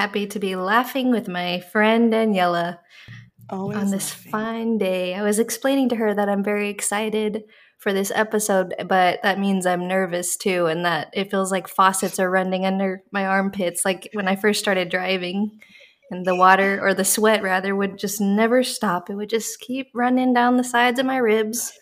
[0.00, 2.78] happy to be laughing with my friend Daniela
[3.50, 4.32] Always on this laughing.
[4.32, 5.14] fine day.
[5.14, 7.44] I was explaining to her that I'm very excited
[7.76, 12.18] for this episode, but that means I'm nervous too, and that it feels like faucets
[12.18, 15.60] are running under my armpits, like when I first started driving.
[16.10, 19.10] And the water, or the sweat rather, would just never stop.
[19.10, 21.78] It would just keep running down the sides of my ribs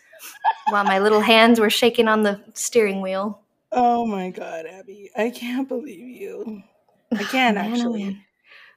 [0.70, 3.42] while my little hands were shaking on the steering wheel.
[3.70, 5.08] Oh my god, Abby.
[5.16, 6.64] I can't believe you.
[7.16, 8.04] Can Man, actually.
[8.04, 8.24] man.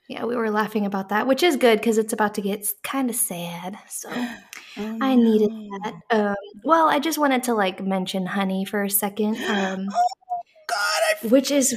[0.08, 3.10] Yeah, we were laughing about that, which is good because it's about to get kind
[3.10, 3.78] of sad.
[3.88, 4.10] So
[4.78, 5.94] Oh, I needed that.
[6.12, 11.02] Um, well, I just wanted to like mention honey for a second, um, Oh god,
[11.10, 11.76] I which is.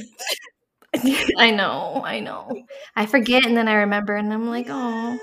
[1.37, 2.49] I know, I know.
[2.95, 5.19] I forget and then I remember, and I'm like, oh.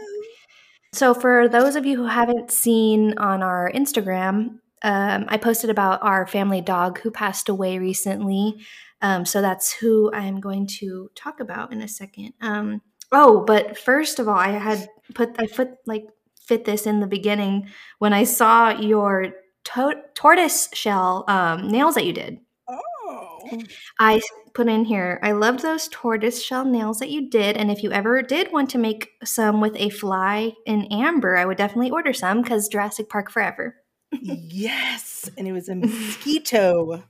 [0.93, 6.03] So, for those of you who haven't seen on our Instagram, um, I posted about
[6.03, 8.61] our family dog who passed away recently.
[9.03, 12.33] Um, so, that's who I'm going to talk about in a second.
[12.41, 16.07] Um, oh, but first of all, I had put, I put like
[16.41, 19.33] fit this in the beginning when I saw your
[19.65, 22.39] to- tortoise shell um, nails that you did.
[22.69, 23.63] Oh.
[23.99, 24.21] I
[24.55, 27.57] put in here, I loved those tortoise shell nails that you did.
[27.57, 31.45] And if you ever did want to make some with a fly in amber, I
[31.45, 33.77] would definitely order some because Jurassic Park forever.
[34.11, 35.31] yes.
[35.39, 37.05] And it was a mosquito.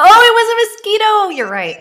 [0.00, 1.28] Oh, it was a mosquito.
[1.36, 1.76] You're right.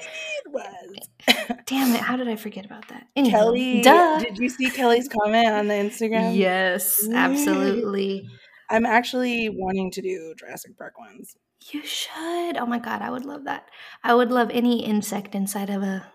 [0.45, 1.57] It was.
[1.65, 2.01] Damn it.
[2.01, 3.07] How did I forget about that?
[3.17, 4.19] Anywho, Kelly, Duh.
[4.19, 6.35] did you see Kelly's comment on the Instagram?
[6.35, 8.27] Yes, absolutely.
[8.69, 11.35] I'm actually wanting to do Jurassic Park ones.
[11.71, 12.57] You should.
[12.57, 13.01] Oh my God.
[13.01, 13.67] I would love that.
[14.03, 16.05] I would love any insect inside of a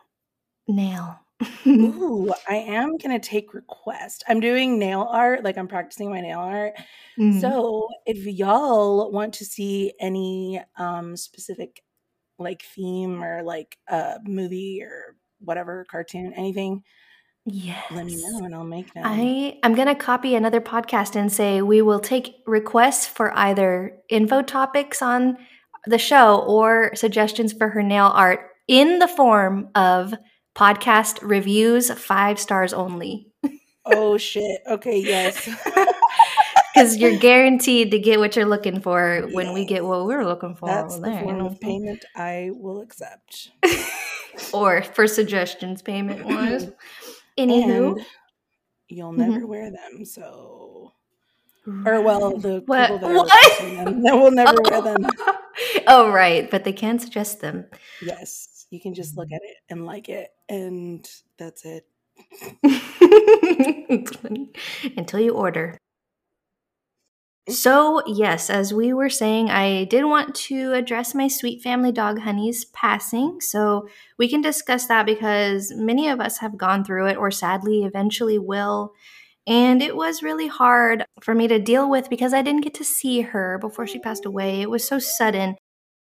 [0.68, 1.18] nail.
[1.66, 4.22] Ooh, I am gonna take request.
[4.28, 6.74] I'm doing nail art, like I'm practicing my nail art.
[7.18, 7.40] Mhm.
[7.40, 11.82] So if y'all want to see any um specific
[12.42, 16.82] like theme or like a movie or whatever cartoon, anything,
[17.44, 17.84] yes.
[17.90, 19.04] let me know and I'll make them.
[19.06, 24.42] I I'm gonna copy another podcast and say we will take requests for either info
[24.42, 25.38] topics on
[25.86, 30.14] the show or suggestions for her nail art in the form of
[30.54, 33.32] podcast reviews, five stars only.
[33.86, 34.60] oh shit.
[34.68, 35.48] Okay, yes.
[36.74, 40.54] Because you're guaranteed to get what you're looking for when we get what we're looking
[40.54, 41.18] for That's the there.
[41.20, 41.46] you form know?
[41.46, 43.50] of payment I will accept.
[44.54, 46.70] or for suggestions payment wise.
[47.38, 48.06] Anywho, And
[48.88, 49.16] you'll Mhm.
[49.18, 50.92] never wear them, so
[51.86, 53.58] or well, the What- people that what?
[53.60, 55.06] them that will never wear them.
[55.86, 57.66] oh right, but they can suggest them.
[58.00, 61.08] Yes, you can just look at it and like it, and
[61.38, 61.86] that's it.
[64.96, 65.78] Until you order.
[67.48, 72.20] So, yes, as we were saying, I did want to address my sweet family dog
[72.20, 73.40] Honey's passing.
[73.40, 77.82] So, we can discuss that because many of us have gone through it or sadly
[77.84, 78.92] eventually will.
[79.44, 82.84] And it was really hard for me to deal with because I didn't get to
[82.84, 84.60] see her before she passed away.
[84.60, 85.56] It was so sudden.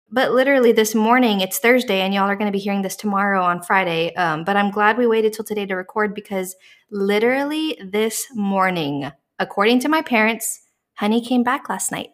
[0.09, 3.43] But literally this morning, it's Thursday, and y'all are going to be hearing this tomorrow
[3.43, 4.15] on Friday.
[4.15, 6.55] Um, but I'm glad we waited till today to record because
[6.89, 10.61] literally this morning, according to my parents,
[10.97, 12.09] Honey came back last night.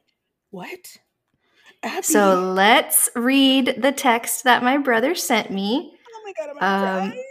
[0.51, 0.97] What?
[1.83, 2.03] Abby.
[2.03, 5.93] So let's read the text that my brother sent me.
[6.15, 7.13] oh my god, I'm um.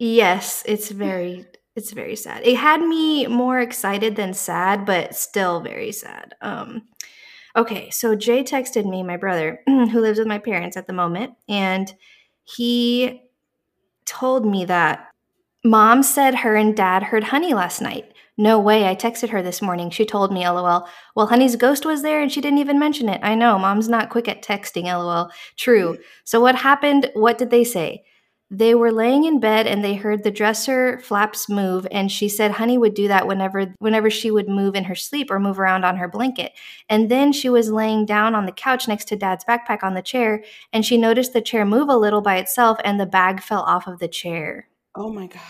[0.00, 1.44] Yes, it's very
[1.74, 2.46] it's very sad.
[2.46, 6.34] It had me more excited than sad, but still very sad.
[6.40, 6.82] Um
[7.56, 11.34] okay, so Jay texted me, my brother, who lives with my parents at the moment,
[11.48, 11.92] and
[12.44, 13.22] he
[14.06, 15.08] told me that
[15.64, 18.12] mom said her and dad heard Honey last night.
[18.40, 19.90] No way, I texted her this morning.
[19.90, 20.86] She told me, lol.
[21.16, 23.20] Well, Honey's ghost was there and she didn't even mention it.
[23.20, 25.30] I know, mom's not quick at texting, lol.
[25.56, 25.98] True.
[26.22, 27.10] So, what happened?
[27.14, 28.04] What did they say?
[28.50, 32.52] They were laying in bed and they heard the dresser flaps move and she said
[32.52, 35.84] Honey would do that whenever whenever she would move in her sleep or move around
[35.84, 36.52] on her blanket.
[36.88, 40.00] And then she was laying down on the couch next to dad's backpack on the
[40.00, 43.62] chair and she noticed the chair move a little by itself and the bag fell
[43.62, 44.68] off of the chair.
[44.94, 45.42] oh my god.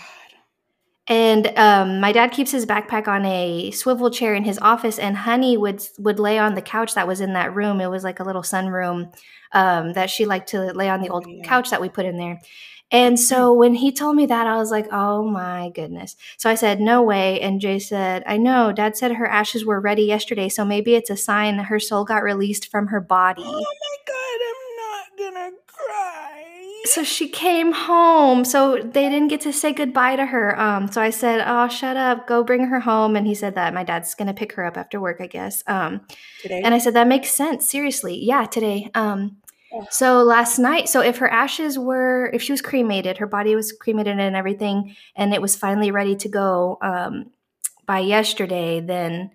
[1.09, 5.17] And um, my dad keeps his backpack on a swivel chair in his office, and
[5.17, 7.81] Honey would would lay on the couch that was in that room.
[7.81, 9.11] It was like a little sunroom
[9.51, 11.43] um, that she liked to lay on the Oh, old yeah.
[11.43, 12.39] couch that we put in there.
[12.91, 16.55] And so when he told me that, I was like, "Oh my goodness!" So I
[16.55, 18.71] said, "No way." And Jay said, "I know.
[18.71, 22.03] Dad said her ashes were ready yesterday, so maybe it's a sign that her soul
[22.05, 26.68] got released from her body." Oh my god, I'm not gonna cry.
[26.85, 28.45] So she came home.
[28.45, 30.59] So they didn't get to say goodbye to her.
[30.59, 32.27] Um so i said oh shut up.
[32.27, 33.15] Go bring her home.
[33.15, 35.63] And he said that my dad's gonna pick her up after work i guess.
[35.67, 36.01] Um
[36.41, 36.61] Today.
[36.63, 37.69] and i said that makes sense.
[37.69, 38.17] Seriously.
[38.23, 38.89] Yeah today.
[38.95, 39.37] Um
[39.91, 43.71] So last night, so if her ashes were, if she was cremated, her body was
[43.71, 47.29] cremated and everything, and it was finally ready to go um,
[47.85, 49.29] by yesterday, then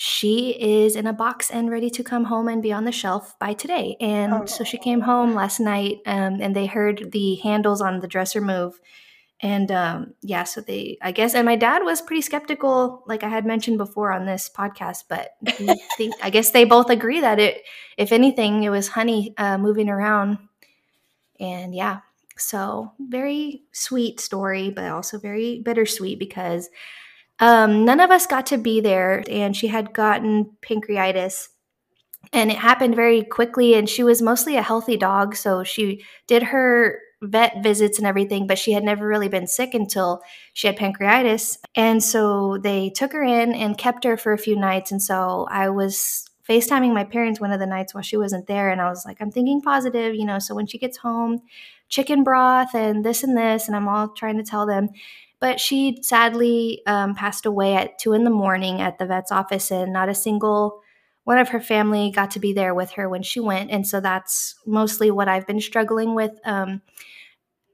[0.00, 3.36] she is in a box and ready to come home and be on the shelf
[3.40, 3.96] by today.
[4.00, 4.46] And oh.
[4.46, 8.40] so she came home last night, um, and they heard the handles on the dresser
[8.40, 8.78] move,
[9.40, 13.28] and um, yeah, so they, I guess, and my dad was pretty skeptical, like I
[13.28, 15.32] had mentioned before on this podcast, but
[15.96, 17.62] think, I guess they both agree that it,
[17.96, 20.38] if anything, it was honey uh, moving around.
[21.40, 22.02] And yeah,
[22.36, 26.68] so very sweet story, but also very bittersweet because
[27.40, 31.48] um, none of us got to be there, and she had gotten pancreatitis
[32.32, 36.42] and it happened very quickly and she was mostly a healthy dog so she did
[36.42, 40.76] her vet visits and everything, but she had never really been sick until she had
[40.78, 41.58] pancreatitis.
[41.74, 44.92] And so they took her in and kept her for a few nights.
[44.92, 48.70] And so I was FaceTiming my parents one of the nights while she wasn't there.
[48.70, 50.38] And I was like, I'm thinking positive, you know.
[50.38, 51.40] So when she gets home,
[51.88, 53.66] chicken broth and this and this.
[53.66, 54.90] And I'm all trying to tell them.
[55.40, 59.70] But she sadly um, passed away at two in the morning at the vet's office,
[59.70, 60.82] and not a single
[61.28, 63.70] one of her family got to be there with her when she went.
[63.70, 66.32] And so that's mostly what I've been struggling with.
[66.42, 66.80] Um,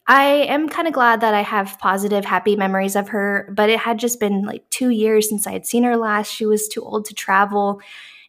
[0.09, 3.79] I am kind of glad that I have positive, happy memories of her, but it
[3.79, 6.35] had just been like two years since I had seen her last.
[6.35, 7.81] She was too old to travel.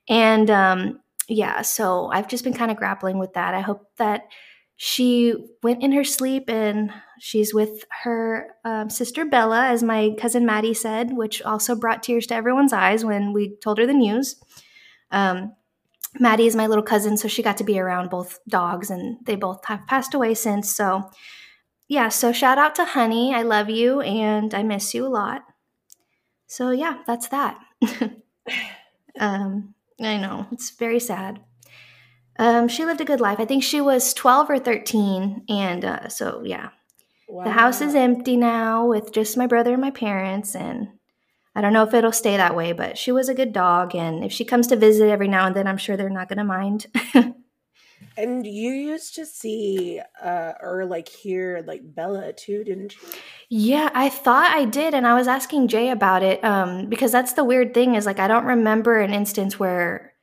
[0.07, 3.55] And um, yeah, so I've just been kind of grappling with that.
[3.55, 4.27] I hope that
[4.77, 5.33] she
[5.63, 10.73] went in her sleep and she's with her um, sister Bella, as my cousin Maddie
[10.73, 14.35] said, which also brought tears to everyone's eyes when we told her the news.
[15.11, 15.53] Um,
[16.19, 19.35] Maddie is my little cousin, so she got to be around both dogs, and they
[19.35, 20.73] both have passed away since.
[20.73, 21.09] So,
[21.87, 23.33] yeah, so shout out to Honey.
[23.33, 25.43] I love you, and I miss you a lot.
[26.47, 27.59] So, yeah, that's that.
[29.19, 31.41] um, I know, it's very sad.
[32.37, 33.39] Um, she lived a good life.
[33.39, 35.45] I think she was 12 or 13.
[35.49, 36.69] And uh, so, yeah.
[37.27, 37.43] Wow.
[37.43, 40.55] The house is empty now with just my brother and my parents.
[40.55, 40.89] And
[41.55, 43.95] I don't know if it'll stay that way, but she was a good dog.
[43.95, 46.37] And if she comes to visit every now and then, I'm sure they're not going
[46.37, 46.87] to mind.
[48.17, 53.07] and you used to see uh, or like hear like Bella too, didn't you?
[53.49, 54.93] Yeah, I thought I did.
[54.93, 58.19] And I was asking Jay about it um, because that's the weird thing is like,
[58.19, 60.13] I don't remember an instance where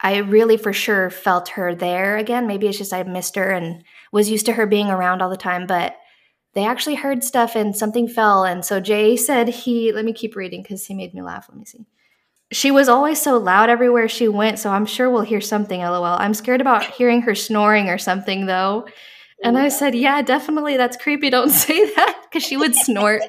[0.00, 2.46] I really for sure felt her there again.
[2.46, 5.36] Maybe it's just I missed her and was used to her being around all the
[5.36, 5.66] time.
[5.66, 5.96] But
[6.56, 8.44] they actually heard stuff and something fell.
[8.44, 11.46] And so Jay said he, let me keep reading because he made me laugh.
[11.48, 11.86] Let me see.
[12.50, 16.04] She was always so loud everywhere she went, so I'm sure we'll hear something, lol.
[16.04, 18.86] I'm scared about hearing her snoring or something, though.
[19.42, 20.76] And I said, Yeah, definitely.
[20.76, 21.28] That's creepy.
[21.28, 22.20] Don't say that.
[22.22, 23.22] Because she would snort.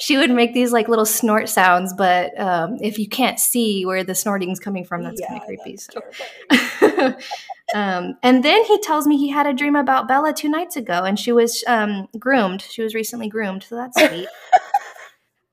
[0.00, 1.94] she would make these like little snort sounds.
[1.96, 5.46] But um, if you can't see where the snorting's coming from, that's yeah, kind of
[5.46, 5.76] creepy.
[5.78, 7.16] So.
[7.74, 11.04] um, and then he tells me he had a dream about Bella two nights ago
[11.04, 12.62] and she was um, groomed.
[12.62, 13.64] She was recently groomed.
[13.64, 14.28] So that's sweet.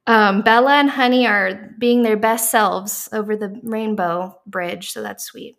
[0.08, 4.92] Um, Bella and Honey are being their best selves over the rainbow bridge.
[4.92, 5.58] So that's sweet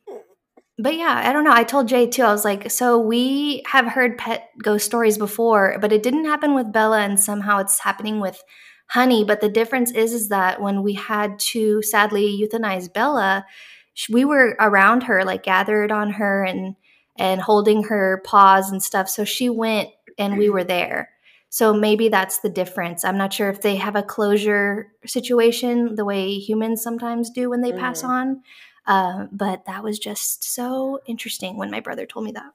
[0.78, 1.52] but yeah, I don't know.
[1.52, 2.22] I told Jay too.
[2.22, 6.54] I was like, so we have heard pet ghost stories before, but it didn't happen
[6.54, 8.42] with Bella, and somehow it's happening with
[8.88, 9.24] Honey.
[9.24, 13.46] But the difference is, is that when we had to sadly euthanize Bella,
[14.10, 16.76] we were around her, like gathered on her and
[17.18, 19.08] and holding her paws and stuff.
[19.08, 19.88] So she went,
[20.18, 21.10] and we were there.
[21.48, 23.04] So maybe that's the difference.
[23.04, 27.62] I'm not sure if they have a closure situation the way humans sometimes do when
[27.62, 27.78] they mm.
[27.78, 28.42] pass on.
[28.86, 32.52] Uh, but that was just so interesting when my brother told me that.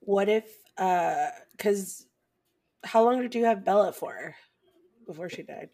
[0.00, 0.44] What if,
[0.76, 2.06] because
[2.84, 4.34] uh, how long did you have Bella for
[5.06, 5.70] before she died?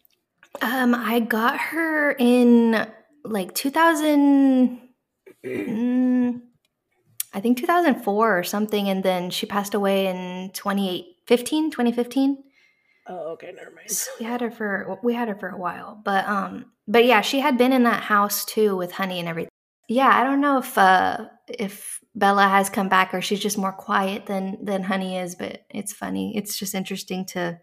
[0.61, 2.87] Um, I got her in
[3.23, 4.79] like 2000,
[5.45, 6.41] mm,
[7.33, 8.89] I think 2004 or something.
[8.89, 12.43] And then she passed away in 2015, 2015.
[13.07, 13.89] Oh, okay, never mind.
[13.89, 17.21] So we had her for we had her for a while, but um, but yeah,
[17.21, 19.49] she had been in that house too with Honey and everything.
[19.87, 23.71] Yeah, I don't know if uh if Bella has come back or she's just more
[23.71, 26.37] quiet than than Honey is, but it's funny.
[26.37, 27.59] It's just interesting to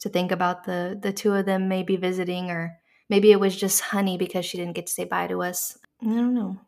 [0.00, 2.76] to think about the the two of them maybe visiting or
[3.08, 5.78] maybe it was just Honey because she didn't get to say bye to us.
[6.02, 6.60] I don't know.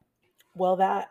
[0.55, 1.11] Well, that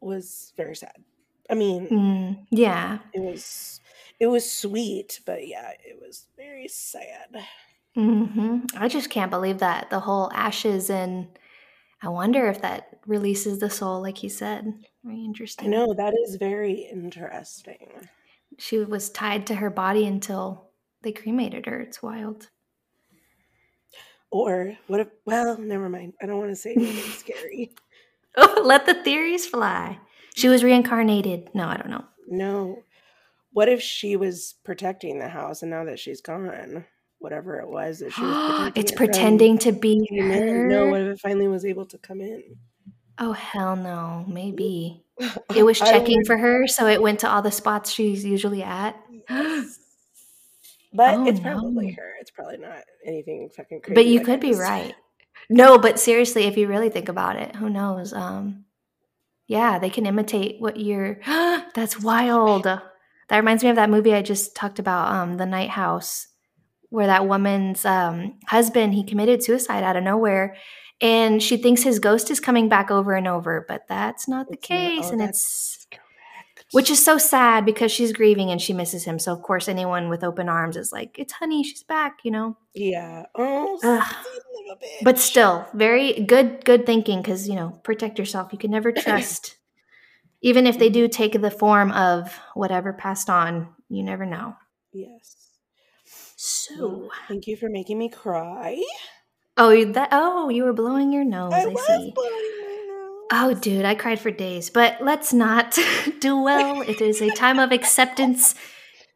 [0.00, 1.04] was very sad.
[1.50, 2.98] I mean, mm, yeah.
[3.12, 3.80] It was
[4.20, 7.36] it was sweet, but yeah, it was very sad.
[7.94, 11.28] hmm I just can't believe that the whole ashes and
[12.02, 14.72] I wonder if that releases the soul, like he said.
[15.04, 15.68] Very interesting.
[15.68, 18.08] I know that is very interesting.
[18.58, 20.70] She was tied to her body until
[21.02, 21.80] they cremated her.
[21.80, 22.48] It's wild.
[24.30, 25.08] Or what if?
[25.24, 26.14] Well, never mind.
[26.22, 27.72] I don't want to say anything scary.
[28.36, 29.98] Oh, let the theories fly.
[30.34, 31.50] She was reincarnated.
[31.54, 32.04] No, I don't know.
[32.28, 32.82] No.
[33.52, 36.86] What if she was protecting the house and now that she's gone,
[37.18, 38.34] whatever it was that she was
[38.74, 40.68] protecting it's it from pretending to be in?
[40.68, 40.90] No, her.
[40.90, 42.42] what if it finally was able to come in?
[43.18, 45.04] Oh hell no, maybe.
[45.54, 48.96] It was checking for her, so it went to all the spots she's usually at.
[50.94, 51.94] But Oh, it's probably no.
[51.96, 52.12] her.
[52.20, 53.94] It's probably not anything fucking crazy.
[53.94, 54.94] But you like could be right.
[55.52, 58.12] No, but seriously, if you really think about it, who knows?
[58.12, 58.64] Um
[59.46, 61.18] yeah, they can imitate what you're
[61.74, 62.64] That's wild.
[62.64, 66.26] That reminds me of that movie I just talked about, um, The Night House,
[66.90, 70.56] where that woman's um husband, he committed suicide out of nowhere.
[71.00, 74.54] And she thinks his ghost is coming back over and over, but that's not the
[74.54, 75.04] It's not- case.
[75.06, 75.86] oh, and it's.
[76.72, 79.18] Which is so sad because she's grieving and she misses him.
[79.18, 82.56] So of course anyone with open arms is like, "It's honey, she's back," you know.
[82.74, 83.26] yeah.
[83.34, 84.02] Oh, Ugh.
[84.22, 85.04] sweet little bitch.
[85.04, 88.52] But still, very good good thinking cuz you know, protect yourself.
[88.52, 89.56] You can never trust
[90.44, 94.56] even if they do take the form of whatever passed on, you never know.
[94.92, 95.36] yes.
[96.04, 98.82] So, thank you for making me cry.
[99.56, 102.12] oh, you- that oh, you were blowing your nose, I I, see.
[103.32, 103.58] Blowing my nose.
[103.58, 104.70] Oh, dude, I cried for days.
[104.70, 105.78] But let's not
[106.20, 106.82] do well.
[106.82, 108.54] It is a time of acceptance.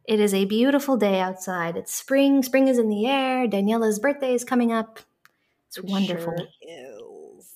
[0.06, 1.76] It is a beautiful day outside.
[1.76, 2.42] It's spring.
[2.42, 3.46] Spring is in the air.
[3.48, 5.00] Daniela's birthday is coming up.
[5.68, 6.34] It's It wonderful.
[6.36, 7.52] sure is.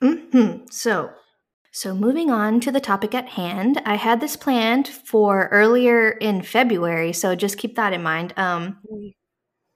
[0.00, 1.10] hmm So,
[1.72, 6.42] so moving on to the topic at hand, I had this planned for earlier in
[6.42, 7.12] February.
[7.12, 8.32] So just keep that in mind.
[8.36, 8.78] Um,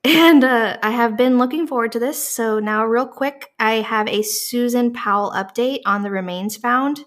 [0.04, 2.22] and uh, I have been looking forward to this.
[2.28, 7.04] So now, real quick, I have a Susan Powell update on the remains found.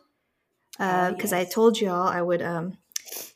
[0.77, 1.53] Because I yes.
[1.53, 2.77] told y'all I would um,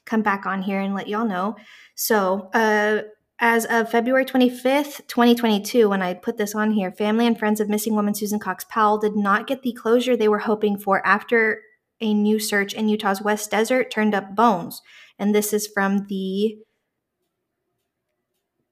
[0.06, 1.56] come back on here and let y'all know.
[1.94, 3.04] So, uh,
[3.40, 7.68] as of February 25th, 2022, when I put this on here, family and friends of
[7.68, 11.62] missing woman Susan Cox Powell did not get the closure they were hoping for after
[12.00, 14.82] a new search in Utah's West Desert turned up bones.
[15.20, 16.58] And this is from the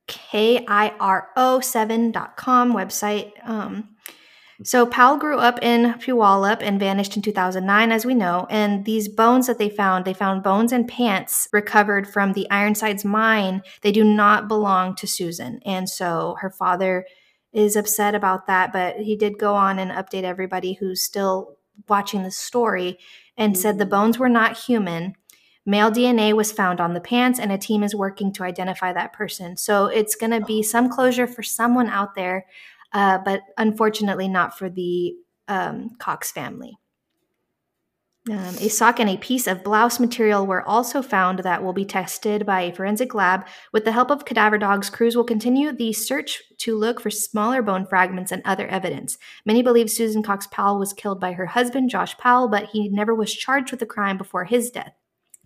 [0.08, 3.32] KIRO7.com website.
[3.48, 3.90] Um,
[4.64, 8.48] so Powell grew up in Puyallup and vanished in 2009, as we know.
[8.50, 13.04] And these bones that they found, they found bones and pants recovered from the Ironsides
[13.04, 13.62] mine.
[13.82, 15.60] They do not belong to Susan.
[15.66, 17.06] And so her father
[17.52, 21.58] is upset about that, but he did go on and update everybody who's still
[21.90, 22.98] watching the story
[23.36, 23.90] and said the Mhm.
[23.90, 25.16] bones were not human.
[25.66, 29.14] Male DNA was found on the pants, and a team is working to identify that
[29.14, 29.56] person.
[29.56, 32.46] So it's going to be some closure for someone out there,
[32.92, 35.16] uh, but unfortunately not for the
[35.48, 36.78] um, Cox family.
[38.32, 41.84] Um, a sock and a piece of blouse material were also found that will be
[41.84, 43.46] tested by a forensic lab.
[43.74, 47.62] With the help of cadaver dogs, crews will continue the search to look for smaller
[47.62, 49.18] bone fragments and other evidence.
[49.46, 53.14] Many believe Susan Cox Powell was killed by her husband, Josh Powell, but he never
[53.14, 54.94] was charged with the crime before his death.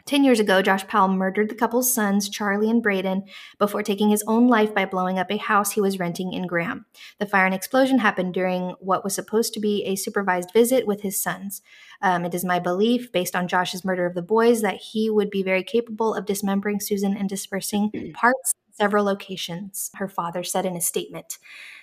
[0.08, 3.26] Ten years ago, Josh Powell murdered the couple's sons, Charlie and Braden,
[3.60, 6.86] before taking his own life by blowing up a house he was renting in Graham.
[7.20, 11.02] The fire and explosion happened during what was supposed to be a supervised visit with
[11.02, 11.62] his sons.
[12.02, 15.30] Um, it is my belief, based on Josh's murder of the boys, that he would
[15.30, 20.66] be very capable of dismembering Susan and dispersing parts in several locations, her father said
[20.66, 21.38] in a statement.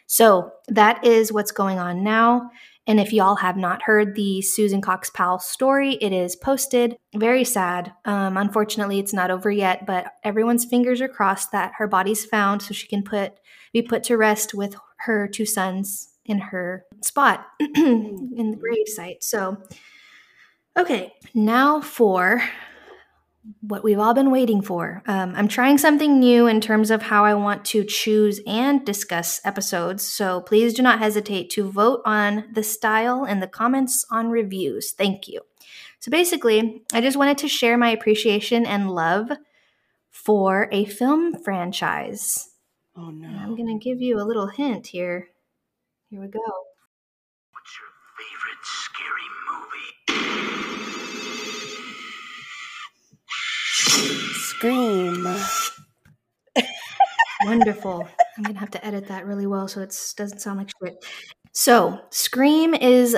[0.06, 2.50] So that is what's going on now.
[2.86, 6.96] And if y'all have not heard the Susan Cox Powell story, it is posted.
[7.14, 7.92] Very sad.
[8.04, 12.60] Um, unfortunately, it's not over yet, but everyone's fingers are crossed that her body's found
[12.62, 13.34] so she can put
[13.72, 19.22] be put to rest with her two sons in her spot in the grave site.
[19.24, 19.56] So,
[20.78, 22.42] okay, now for
[23.60, 25.02] what we've all been waiting for.
[25.06, 29.40] Um, I'm trying something new in terms of how I want to choose and discuss
[29.44, 34.28] episodes, so please do not hesitate to vote on the style in the comments on
[34.28, 34.92] reviews.
[34.92, 35.40] Thank you.
[36.00, 39.30] So basically, I just wanted to share my appreciation and love
[40.10, 42.50] for a film franchise.
[42.96, 45.28] Oh And I'm going to give you a little hint here.
[46.10, 46.40] Here we go.
[47.50, 49.94] What's your favorite scary movie?
[53.94, 55.26] Scream.
[57.44, 58.08] Wonderful.
[58.36, 61.04] I'm gonna have to edit that really well so it doesn't sound like shit.
[61.52, 63.16] So, Scream is,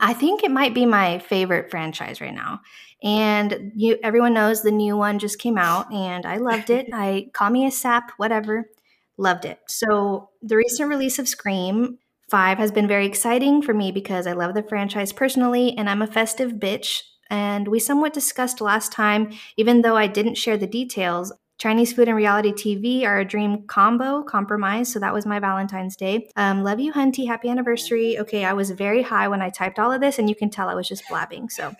[0.00, 2.60] I think it might be my favorite franchise right now.
[3.02, 6.88] And you, everyone knows the new one just came out, and I loved it.
[6.92, 8.68] I call me a sap, whatever,
[9.16, 9.60] loved it.
[9.68, 11.98] So, the recent release of Scream
[12.30, 16.00] Five has been very exciting for me because I love the franchise personally, and I'm
[16.00, 17.02] a festive bitch.
[17.30, 22.08] And we somewhat discussed last time, even though I didn't share the details, Chinese food
[22.08, 24.90] and reality TV are a dream combo, compromise.
[24.90, 26.30] So that was my Valentine's Day.
[26.34, 27.26] Um, love you, Hunty.
[27.26, 28.18] Happy anniversary.
[28.18, 30.70] Okay, I was very high when I typed all of this, and you can tell
[30.70, 31.50] I was just blabbing.
[31.50, 31.74] So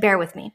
[0.00, 0.52] bear with me.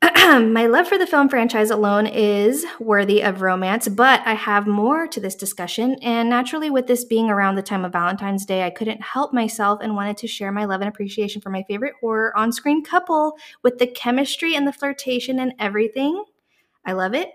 [0.02, 5.08] my love for the film franchise alone is worthy of romance, but I have more
[5.08, 5.96] to this discussion.
[6.02, 9.80] And naturally, with this being around the time of Valentine's Day, I couldn't help myself
[9.82, 13.36] and wanted to share my love and appreciation for my favorite horror on screen couple
[13.62, 16.24] with the chemistry and the flirtation and everything.
[16.84, 17.32] I love it.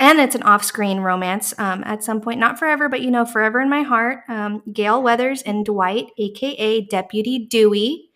[0.00, 3.26] And it's an off screen romance um, at some point, not forever, but you know,
[3.26, 4.20] forever in my heart.
[4.28, 8.10] Um, Gale Weathers and Dwight, aka Deputy Dewey.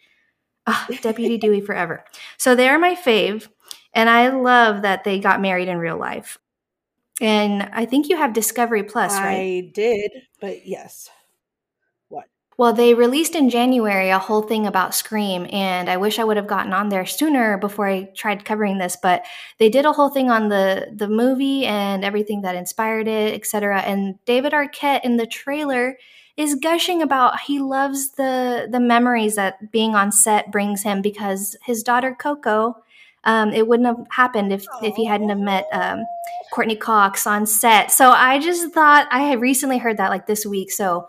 [0.67, 2.05] Oh, Deputy Dewey forever.
[2.37, 3.49] So they're my fave.
[3.93, 6.39] And I love that they got married in real life.
[7.21, 9.39] And I think you have Discovery Plus, right?
[9.67, 11.11] I did, but yes.
[12.09, 12.27] What?
[12.57, 16.37] Well, they released in January a whole thing about Scream, and I wish I would
[16.37, 18.97] have gotten on there sooner before I tried covering this.
[19.03, 19.25] But
[19.59, 23.81] they did a whole thing on the the movie and everything that inspired it, etc.
[23.81, 25.99] And David Arquette in the trailer
[26.37, 31.57] is gushing about he loves the the memories that being on set brings him because
[31.65, 32.77] his daughter Coco
[33.25, 36.05] um, it wouldn't have happened if if he hadn't have met um,
[36.53, 37.91] Courteney Cox on set.
[37.91, 40.71] So I just thought I had recently heard that like this week.
[40.71, 41.09] So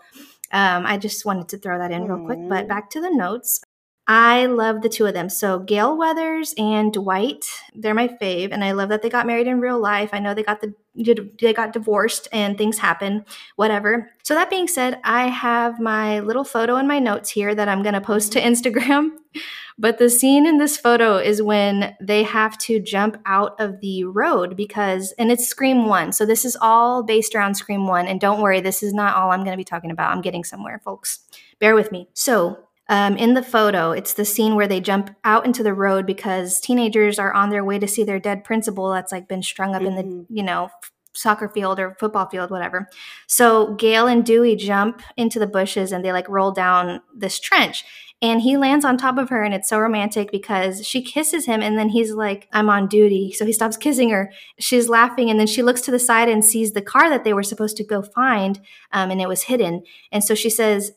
[0.52, 2.38] um, I just wanted to throw that in real quick.
[2.48, 3.62] But back to the notes.
[4.08, 5.28] I love the two of them.
[5.28, 7.44] So Gale Weathers and Dwight,
[7.74, 10.10] they're my fave, and I love that they got married in real life.
[10.12, 13.24] I know they got the they got divorced and things happen,
[13.56, 14.10] whatever.
[14.24, 17.82] So that being said, I have my little photo in my notes here that I'm
[17.82, 19.10] going to post to Instagram.
[19.78, 24.04] But the scene in this photo is when they have to jump out of the
[24.04, 26.12] road because, and it's Scream 1.
[26.12, 28.06] So this is all based around Scream 1.
[28.06, 30.12] And don't worry, this is not all I'm going to be talking about.
[30.12, 31.20] I'm getting somewhere, folks.
[31.58, 32.06] Bear with me.
[32.12, 32.58] So
[32.92, 36.60] um, in the photo, it's the scene where they jump out into the road because
[36.60, 39.80] teenagers are on their way to see their dead principal that's like been strung up
[39.80, 39.88] mm-hmm.
[39.88, 40.36] in the, mm-hmm.
[40.36, 40.68] you know,
[41.14, 42.86] soccer field or football field, whatever.
[43.26, 47.82] So Gale and Dewey jump into the bushes and they like roll down this trench.
[48.20, 51.60] And he lands on top of her, and it's so romantic because she kisses him,
[51.60, 53.32] and then he's like, I'm on duty.
[53.32, 54.32] So he stops kissing her.
[54.60, 57.32] She's laughing, and then she looks to the side and sees the car that they
[57.32, 58.60] were supposed to go find,
[58.92, 59.82] um, and it was hidden.
[60.12, 60.92] And so she says,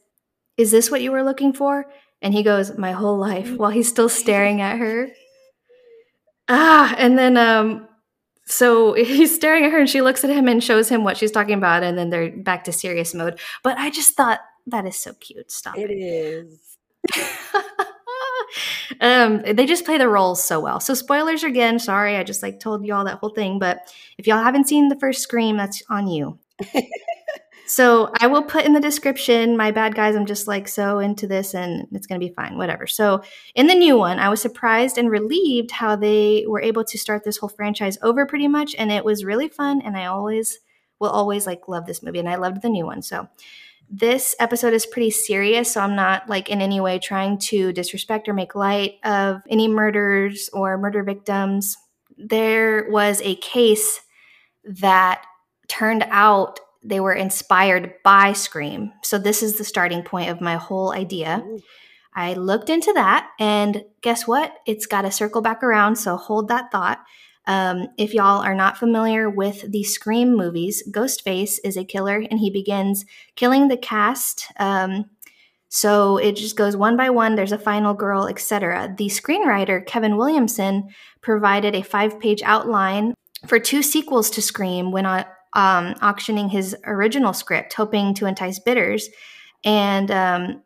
[0.57, 1.85] Is this what you were looking for?
[2.21, 5.09] And he goes, My whole life, while he's still staring at her.
[6.47, 7.87] Ah, and then um,
[8.45, 11.31] so he's staring at her and she looks at him and shows him what she's
[11.31, 13.39] talking about and then they're back to serious mode.
[13.63, 15.51] But i just thought that is so cute.
[15.51, 15.99] Stop it, it.
[15.99, 16.77] is.
[19.01, 20.79] Um they just play the roles so well.
[20.79, 21.79] So spoilers again.
[21.79, 23.59] Sorry i just like told you all that whole thing.
[23.59, 26.39] But if y'all haven't seen the first scream that's on you
[27.67, 31.25] So I will put in the description, my bad guys, I'm just like so into
[31.25, 32.85] this and it's going to be fine, whatever.
[32.85, 33.23] So
[33.55, 37.23] in the new one, I was surprised and relieved how they were able to start
[37.23, 38.75] this whole franchise over pretty much.
[38.77, 39.81] And it was really fun.
[39.81, 40.59] And I always
[40.99, 42.19] will always like love this movie.
[42.19, 43.01] And I loved the new one.
[43.01, 43.27] So
[43.89, 45.73] this episode is pretty serious.
[45.73, 49.67] So I'm not like in any way trying to disrespect or make light of any
[49.67, 51.77] murders or murder victims.
[52.17, 54.01] There was a case
[54.63, 55.23] that
[55.67, 58.91] turned out they were inspired by Scream.
[59.03, 61.43] So this is the starting point of my whole idea.
[61.45, 61.59] Ooh.
[62.13, 64.53] I looked into that, and guess what?
[64.65, 65.97] It's got to circle back around.
[65.97, 66.99] So hold that thought.
[67.47, 72.39] Um, if y'all are not familiar with the Scream movies, Ghostface is a killer, and
[72.39, 74.47] he begins killing the cast.
[74.57, 75.05] Um,
[75.67, 77.35] so it just goes one by one.
[77.35, 78.95] There's a final girl, etc.
[78.97, 80.89] The screenwriter Kevin Williamson
[81.21, 83.13] provided a five-page outline
[83.45, 88.59] for two sequels to Scream when on, um, auctioning his original script, hoping to entice
[88.59, 89.09] bidders.
[89.63, 90.61] And um,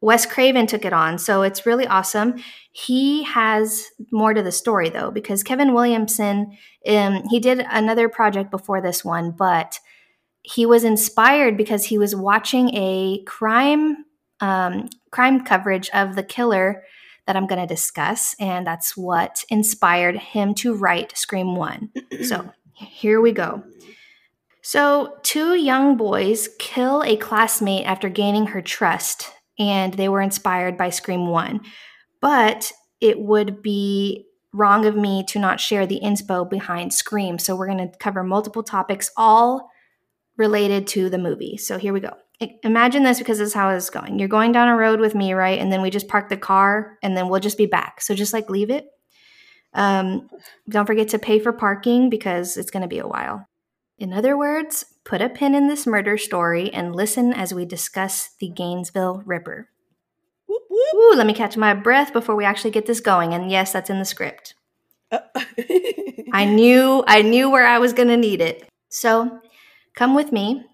[0.00, 1.18] Wes Craven took it on.
[1.18, 2.34] So it's really awesome.
[2.72, 8.50] He has more to the story, though, because Kevin Williamson, um, he did another project
[8.50, 9.78] before this one, but
[10.42, 14.04] he was inspired because he was watching a crime
[14.40, 16.84] um, crime coverage of the killer
[17.26, 21.90] that I'm going to discuss, and that's what inspired him to write Scream One.
[22.22, 23.64] so here we go.
[24.68, 30.76] So, two young boys kill a classmate after gaining her trust, and they were inspired
[30.76, 31.60] by Scream 1.
[32.20, 37.38] But it would be wrong of me to not share the inspo behind Scream.
[37.38, 39.70] So, we're going to cover multiple topics, all
[40.36, 41.58] related to the movie.
[41.58, 42.14] So, here we go.
[42.64, 44.18] Imagine this because this is how it's going.
[44.18, 45.60] You're going down a road with me, right?
[45.60, 48.00] And then we just park the car and then we'll just be back.
[48.00, 48.88] So, just like leave it.
[49.74, 50.28] Um,
[50.68, 53.46] don't forget to pay for parking because it's going to be a while.
[53.98, 58.30] In other words, put a pin in this murder story and listen as we discuss
[58.40, 59.70] the Gainesville Ripper.
[60.46, 60.94] Whoop, whoop.
[60.94, 63.32] Ooh, let me catch my breath before we actually get this going.
[63.32, 64.54] And yes, that's in the script.
[65.10, 65.20] Uh,
[66.32, 68.68] I knew I knew where I was going to need it.
[68.90, 69.40] So,
[69.94, 70.64] come with me.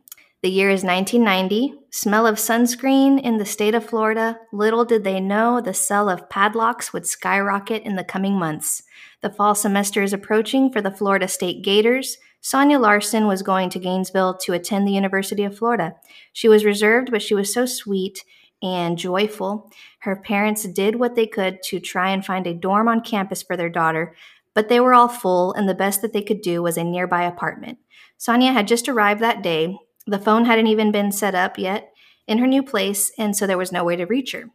[0.43, 1.75] The year is 1990.
[1.93, 4.41] Smell of sunscreen in the state of Florida.
[4.53, 8.83] Little did they know the sell of padlocks would skyrocket in the coming months.
[9.23, 12.19] The fall semester is approaching for the Florida State Gators.
[12.43, 15.95] Sonja Larson was going to Gainesville to attend the University of Florida.
[16.33, 18.25] She was reserved, but she was so sweet
[18.63, 19.71] and joyful.
[20.01, 23.57] Her parents did what they could to try and find a dorm on campus for
[23.57, 24.17] their daughter,
[24.55, 27.23] but they were all full, and the best that they could do was a nearby
[27.23, 27.79] apartment.
[28.19, 29.79] Sonja had just arrived that day.
[30.05, 31.93] The phone hadn't even been set up yet
[32.27, 34.51] in her new place, and so there was no way to reach her.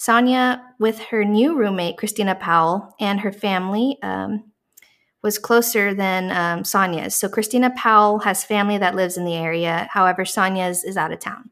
[0.00, 4.44] Sonja, with her new roommate, Christina Powell, and her family, um,
[5.22, 7.14] was closer than um, Sonja's.
[7.14, 9.88] So Christina Powell has family that lives in the area.
[9.90, 11.50] However, Sonja's is out of town.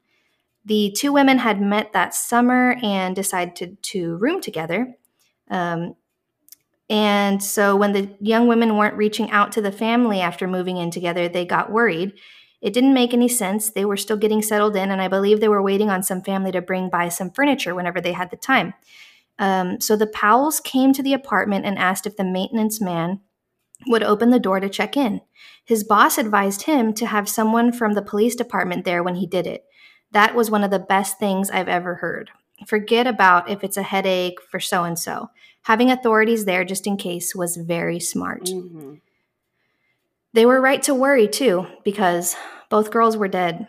[0.65, 4.95] The two women had met that summer and decided to, to room together.
[5.51, 5.95] Um,
[6.89, 10.91] and so when the young women weren't reaching out to the family after moving in
[10.91, 12.15] together, they got worried.
[12.61, 13.71] It didn't make any sense.
[13.71, 16.51] They were still getting settled in, and I believe they were waiting on some family
[16.53, 18.75] to bring by some furniture whenever they had the time.
[19.38, 23.21] Um, so the Powells came to the apartment and asked if the maintenance man
[23.87, 25.21] would open the door to check in.
[25.64, 29.47] His boss advised him to have someone from the police department there when he did
[29.47, 29.64] it.
[30.11, 32.31] That was one of the best things I've ever heard.
[32.66, 35.31] Forget about if it's a headache for so and so.
[35.62, 38.47] Having authorities there just in case was very smart.
[38.47, 39.01] mhm.
[40.33, 42.37] They were right to worry too, because
[42.71, 43.67] both girls were dead.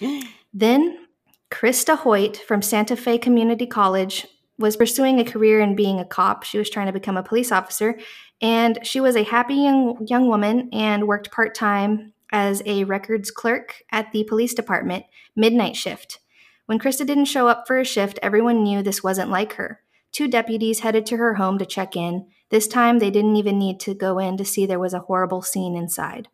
[0.54, 1.06] Then,
[1.50, 4.26] Krista Hoyt from Santa Fe Community College
[4.58, 6.42] was pursuing a career in being a cop.
[6.42, 7.98] She was trying to become a police officer,
[8.40, 13.30] and she was a happy young, young woman and worked part time as a records
[13.30, 15.04] clerk at the police department,
[15.36, 16.18] midnight shift.
[16.66, 19.80] When Krista didn't show up for a shift, everyone knew this wasn't like her.
[20.12, 22.26] Two deputies headed to her home to check in.
[22.50, 25.42] This time, they didn't even need to go in to see there was a horrible
[25.42, 26.28] scene inside.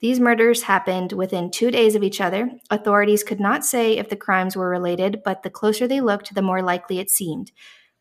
[0.00, 2.50] These murders happened within two days of each other.
[2.70, 6.42] Authorities could not say if the crimes were related, but the closer they looked, the
[6.42, 7.52] more likely it seemed,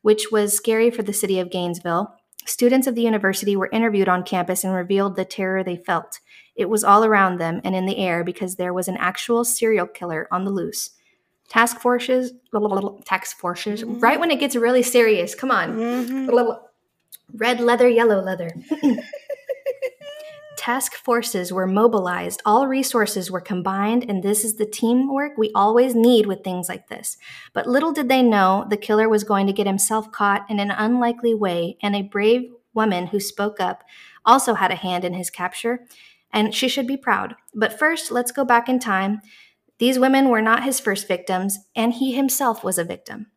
[0.02, 2.16] which was scary for the city of Gainesville.
[2.46, 6.20] Students of the university were interviewed on campus and revealed the terror they felt.
[6.56, 9.86] It was all around them and in the air because there was an actual serial
[9.86, 10.90] killer on the loose.
[11.50, 12.34] Task forces,
[13.06, 15.36] task forces, right when it gets really serious.
[15.36, 15.78] Come on.
[15.78, 16.58] Mhm.
[17.34, 18.52] Red leather, yellow leather.
[20.58, 25.96] Task forces were mobilized, all resources were combined, and this is the teamwork we always
[25.96, 27.18] need with things like this.
[27.52, 30.70] But little did they know the killer was going to get himself caught in an
[30.70, 33.84] unlikely way, and a brave woman who spoke up
[34.24, 35.88] also had a hand in his capture,
[36.32, 37.36] and she should be proud.
[37.56, 39.22] But first, let's go back in time.
[39.80, 43.28] These women were not his first victims, and he himself was a victim.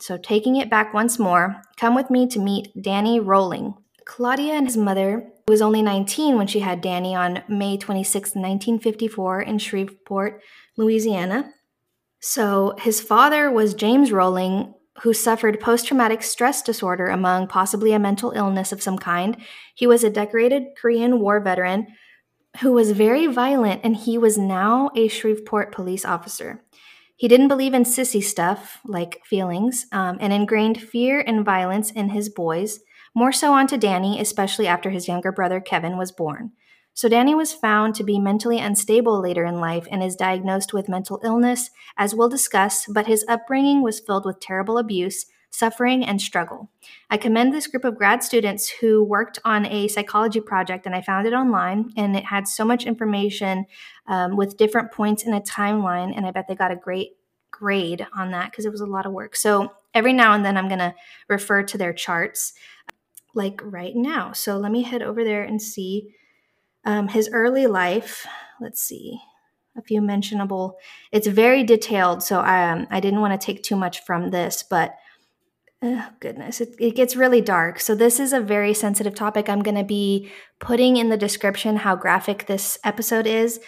[0.00, 3.74] So, taking it back once more, come with me to meet Danny Rolling.
[4.04, 9.42] Claudia and his mother was only 19 when she had Danny on May 26, 1954,
[9.42, 10.42] in Shreveport,
[10.76, 11.52] Louisiana.
[12.20, 17.98] So, his father was James Rolling, who suffered post traumatic stress disorder among possibly a
[17.98, 19.36] mental illness of some kind.
[19.74, 21.88] He was a decorated Korean War veteran
[22.60, 26.64] who was very violent, and he was now a Shreveport police officer.
[27.16, 32.10] He didn't believe in sissy stuff like feelings um, and ingrained fear and violence in
[32.10, 32.80] his boys,
[33.14, 36.52] more so onto Danny, especially after his younger brother Kevin was born.
[36.92, 40.88] So, Danny was found to be mentally unstable later in life and is diagnosed with
[40.88, 45.26] mental illness, as we'll discuss, but his upbringing was filled with terrible abuse,
[45.56, 46.70] suffering, and struggle.
[47.10, 51.00] I commend this group of grad students who worked on a psychology project, and I
[51.00, 53.66] found it online, and it had so much information
[54.06, 57.16] um, with different points in a timeline, and I bet they got a great
[57.50, 59.34] grade on that because it was a lot of work.
[59.34, 60.94] So, every now and then I'm going to
[61.28, 62.52] refer to their charts,
[63.34, 64.32] like right now.
[64.32, 66.14] So, let me head over there and see
[66.84, 68.26] um, his early life.
[68.60, 69.20] Let's see
[69.76, 70.78] a few mentionable.
[71.12, 74.62] It's very detailed, so I, um, I didn't want to take too much from this,
[74.62, 74.96] but
[75.82, 77.80] oh, goodness, it, it gets really dark.
[77.80, 79.48] So this is a very sensitive topic.
[79.48, 83.60] I'm going to be putting in the description how graphic this episode is.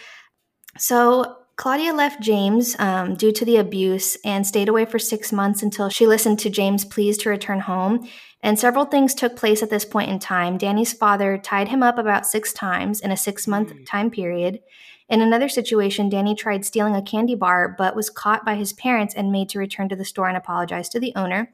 [0.77, 5.63] So Claudia left James um, due to the abuse and stayed away for six months
[5.63, 8.09] until she listened to James' pleas to return home.
[8.41, 10.57] And several things took place at this point in time.
[10.57, 14.61] Danny's father tied him up about six times in a six month time period.
[15.09, 19.15] In another situation, Danny tried stealing a candy bar but was caught by his parents
[19.15, 21.53] and made to return to the store and apologize to the owner.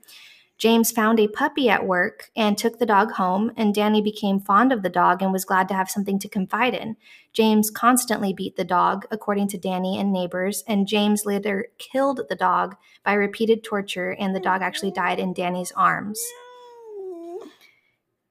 [0.65, 4.73] James found a puppy at work and took the dog home, and Danny became fond
[4.73, 6.97] of the dog and was glad to have something to confide in.
[7.35, 12.35] James constantly beat the dog, according to Danny and neighbors, and James later killed the
[12.35, 16.19] dog by repeated torture, and the dog actually died in Danny's arms.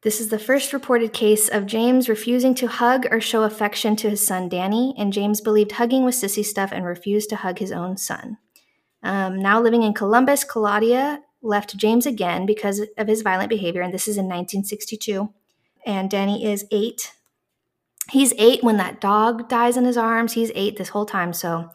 [0.02, 4.10] This is the first reported case of James refusing to hug or show affection to
[4.10, 7.72] his son Danny, and James believed hugging was sissy stuff and refused to hug his
[7.72, 8.40] own son.
[9.04, 13.94] Um, now living in Columbus, Claudia left James again because of his violent behavior, and
[13.94, 15.32] this is in 1962.
[15.86, 17.14] And Danny is eight.
[18.10, 20.34] He's eight when that dog dies in his arms.
[20.34, 21.34] He's eight this whole time.
[21.34, 21.70] So,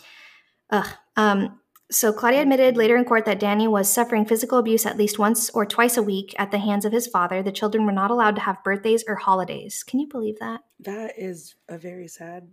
[0.71, 0.89] ugh.
[1.17, 5.19] Um, so Claudia admitted later in court that Danny was suffering physical abuse at least
[5.19, 7.43] once or twice a week at the hands of his father.
[7.43, 9.83] The children were not allowed to have birthdays or holidays.
[9.85, 10.61] Can you believe that?
[10.81, 12.49] That is a very sad.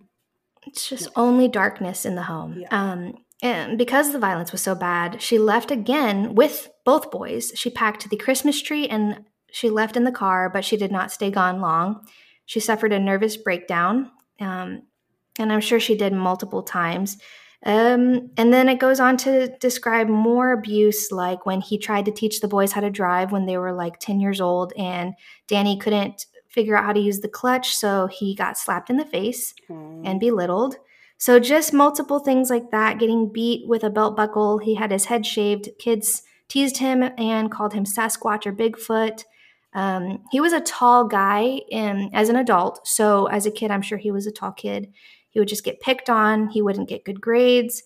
[0.66, 2.60] It's just only darkness in the home.
[2.60, 2.68] Yeah.
[2.72, 7.52] Um, and because the violence was so bad, she left again with both boys.
[7.56, 11.12] She packed the Christmas tree and she left in the car, but she did not
[11.12, 12.06] stay gone long.
[12.46, 14.84] She suffered a nervous breakdown, um,
[15.40, 17.18] and I'm sure she did multiple times.
[17.66, 22.12] Um, and then it goes on to describe more abuse, like when he tried to
[22.12, 25.14] teach the boys how to drive when they were like 10 years old, and
[25.48, 29.06] Danny couldn't figure out how to use the clutch, so he got slapped in the
[29.06, 29.54] face
[30.06, 30.76] and belittled.
[31.18, 34.58] So just multiple things like that, getting beat with a belt buckle.
[34.60, 35.70] He had his head shaved.
[35.80, 39.24] Kids teased him and called him Sasquatch or Bigfoot.
[39.74, 42.88] Um, he was a tall guy in, as an adult.
[42.88, 44.92] So as a kid, I'm sure he was a tall kid.
[45.30, 46.50] He would just get picked on.
[46.50, 47.84] He wouldn't get good grades.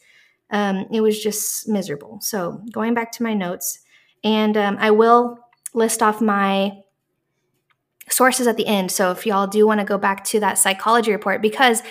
[0.52, 2.20] Um, it was just miserable.
[2.22, 3.80] So going back to my notes,
[4.24, 5.40] and um, I will
[5.74, 6.74] list off my
[8.10, 8.92] sources at the end.
[8.92, 11.82] So if y'all do want to go back to that psychology report, because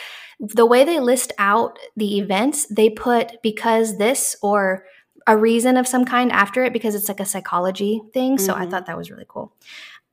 [0.41, 4.85] the way they list out the events, they put because this or
[5.27, 8.39] a reason of some kind after it because it's like a psychology thing.
[8.39, 8.71] So I Mhm.
[8.71, 9.53] thought that was really cool.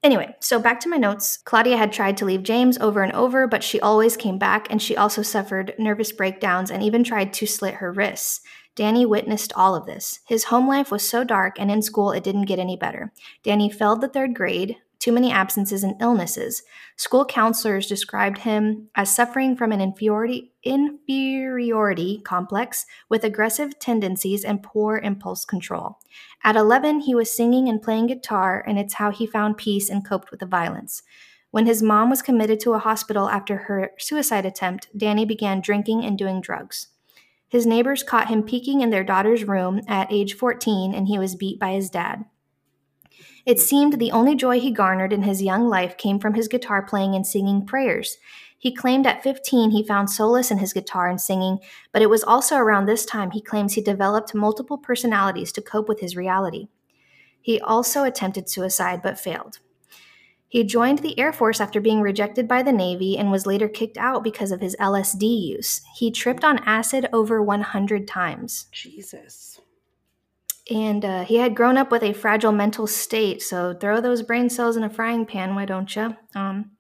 [0.04, 1.38] Anyway, so back to my notes.
[1.38, 4.82] Claudia had tried to leave James over and over, but she always came back and
[4.82, 8.42] she also suffered nervous breakdowns and even tried to slit her wrists.
[8.76, 10.20] Danny witnessed all of this.
[10.26, 13.14] His home life was so dark, and in school, it didn't get any better.
[13.42, 16.64] Danny failed the third grade, too many absences and illnesses.
[16.96, 24.64] School counselors described him as suffering from an inferiority, inferiority complex with aggressive tendencies and
[24.64, 26.00] poor impulse control.
[26.44, 30.06] At 11, he was singing and playing guitar, and it's how he found peace and
[30.06, 31.04] coped with the violence.
[31.52, 36.04] When his mom was committed to a hospital after her suicide attempt, Danny began drinking
[36.04, 36.90] and doing drugs.
[37.48, 41.36] His neighbors caught him peeking in their daughter's room at age 14, and he was
[41.36, 42.26] beat by his dad.
[43.46, 46.82] It seemed the only joy he garnered in his young life came from his guitar
[46.82, 48.18] playing and singing prayers.
[48.58, 51.60] He claimed at 15 he found solace in his guitar and singing,
[51.92, 55.88] but it was also around this time he claims he developed multiple personalities to cope
[55.88, 56.70] with his reality.
[57.40, 59.60] He also attempted suicide but failed.
[60.48, 63.98] He joined the Air Force after being rejected by the Navy and was later kicked
[63.98, 65.82] out because of his LSD use.
[65.96, 68.66] He tripped on acid over 100 times.
[68.72, 69.55] Jesus.
[70.72, 74.50] And uh, he had grown up with a fragile mental state, so throw those brain
[74.50, 76.16] cells in a frying pan, why don't you?
[76.34, 76.72] Um,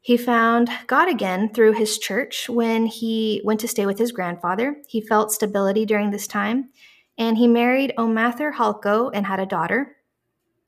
[0.00, 4.76] he found God again through his church when he went to stay with his grandfather.
[4.88, 6.70] He felt stability during this time,
[7.16, 9.96] and he married O'Mather Halko and had a daughter.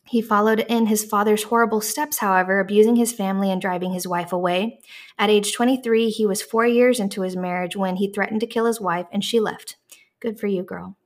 [0.07, 4.33] He followed in his father's horrible steps, however, abusing his family and driving his wife
[4.33, 4.81] away.
[5.19, 8.67] At age 23, he was four years into his marriage when he threatened to kill
[8.67, 9.77] his wife, and she left.
[10.21, 10.97] Good for you, girl.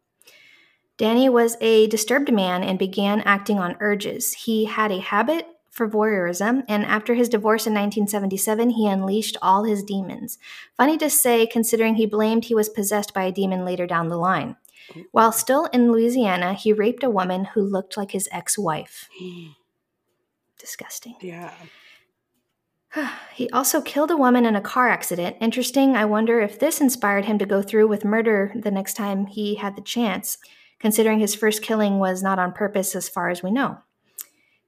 [0.99, 4.33] Danny was a disturbed man and began acting on urges.
[4.33, 9.63] He had a habit for voyeurism, and after his divorce in 1977, he unleashed all
[9.63, 10.39] his demons.
[10.77, 14.19] Funny to say, considering he blamed he was possessed by a demon later down the
[14.19, 14.57] line.
[15.13, 19.09] While still in Louisiana, he raped a woman who looked like his ex wife.
[20.59, 21.15] Disgusting.
[21.21, 21.53] yeah.
[23.35, 25.37] He also killed a woman in a car accident.
[25.41, 25.95] Interesting.
[25.95, 29.55] I wonder if this inspired him to go through with murder the next time he
[29.55, 30.39] had the chance,
[30.81, 33.79] considering his first killing was not on purpose as far as we know.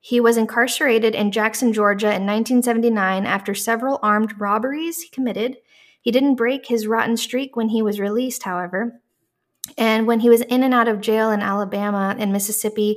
[0.01, 5.59] He was incarcerated in Jackson, Georgia in 1979 after several armed robberies he committed.
[6.01, 9.01] He didn't break his rotten streak when he was released, however.
[9.77, 12.96] And when he was in and out of jail in Alabama and Mississippi,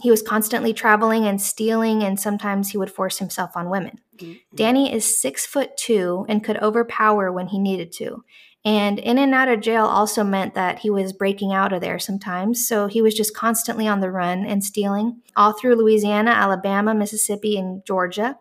[0.00, 3.98] he was constantly traveling and stealing, and sometimes he would force himself on women.
[4.16, 4.56] Mm-hmm.
[4.56, 8.24] Danny is six foot two and could overpower when he needed to.
[8.64, 11.98] And in and out of jail also meant that he was breaking out of there
[11.98, 12.66] sometimes.
[12.66, 17.58] So he was just constantly on the run and stealing all through Louisiana, Alabama, Mississippi,
[17.58, 18.38] and Georgia.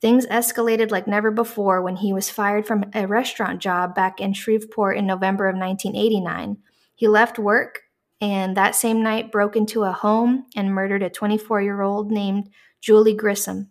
[0.00, 4.32] Things escalated like never before when he was fired from a restaurant job back in
[4.32, 6.58] Shreveport in November of 1989.
[6.96, 7.82] He left work
[8.20, 12.50] and that same night broke into a home and murdered a 24 year old named
[12.80, 13.70] Julie Grissom.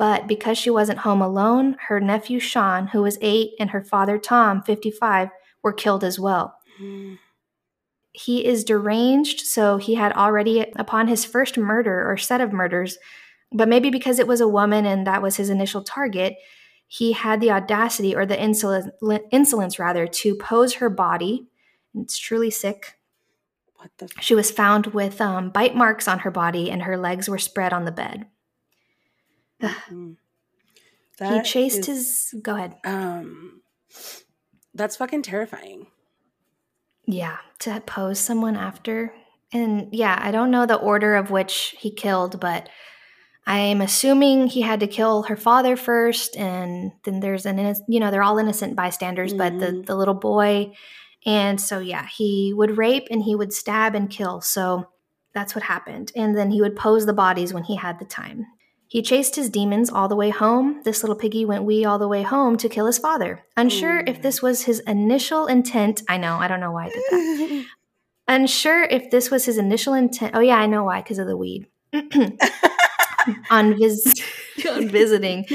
[0.00, 4.16] But because she wasn't home alone, her nephew Sean, who was eight, and her father
[4.16, 5.28] Tom, 55,
[5.62, 6.56] were killed as well.
[8.12, 12.96] He is deranged, so he had already, upon his first murder or set of murders,
[13.52, 16.36] but maybe because it was a woman and that was his initial target,
[16.88, 18.90] he had the audacity or the insolence,
[19.30, 21.46] insolence rather to pose her body.
[21.94, 22.94] It's truly sick.
[23.76, 24.06] What the?
[24.06, 27.38] F- She was found with um, bite marks on her body and her legs were
[27.38, 28.26] spread on the bed.
[29.60, 30.16] Mm.
[31.18, 32.34] he chased is, his.
[32.42, 32.76] Go ahead.
[32.84, 33.62] Um,
[34.74, 35.86] that's fucking terrifying.
[37.06, 39.12] Yeah, to pose someone after.
[39.52, 42.68] And yeah, I don't know the order of which he killed, but
[43.46, 47.98] I'm assuming he had to kill her father first, and then there's an inno- you
[47.98, 49.86] know they're all innocent bystanders, but the Mhm.
[49.86, 50.72] the little boy,
[51.26, 54.40] and so yeah, he would rape and he would stab and kill.
[54.40, 54.90] So
[55.34, 58.46] that's what happened, and then he would pose the bodies when he had the time.
[58.90, 60.80] He chased his demons all the way home.
[60.82, 63.44] This little piggy went wee all the way home to kill his father.
[63.56, 66.02] Unsure if this was his initial intent.
[66.08, 67.66] I know, I don't know why I did that.
[68.26, 70.32] Unsure if this was his initial intent.
[70.34, 71.68] Oh yeah, I know why, because of the weed.
[73.50, 74.12] on vis
[74.68, 75.46] on visiting.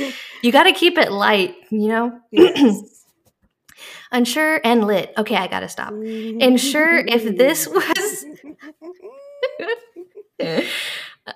[0.41, 2.17] You got to keep it light, you know.
[2.31, 3.03] yes.
[4.13, 5.13] Unsure and lit.
[5.17, 5.91] Okay, I got to stop.
[5.93, 8.25] Unsure if this was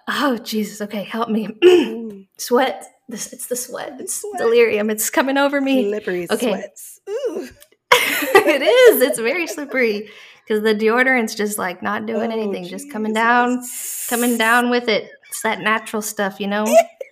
[0.08, 1.48] Oh Jesus, okay, help me.
[1.64, 2.28] Mm.
[2.38, 2.86] sweat.
[3.08, 3.98] This it's the sweat.
[4.00, 4.38] It's Sweat.
[4.40, 4.90] delirium.
[4.90, 5.90] It's coming over me.
[5.90, 6.52] Slippery Okay.
[6.52, 7.00] sweats.
[7.10, 7.50] Ooh.
[7.94, 9.02] it is.
[9.02, 10.10] It's very slippery
[10.48, 13.62] because the deodorant's just like not doing Oh, anything, just coming down,
[14.10, 15.10] coming down with it.
[15.30, 16.66] It's that natural stuff, you know.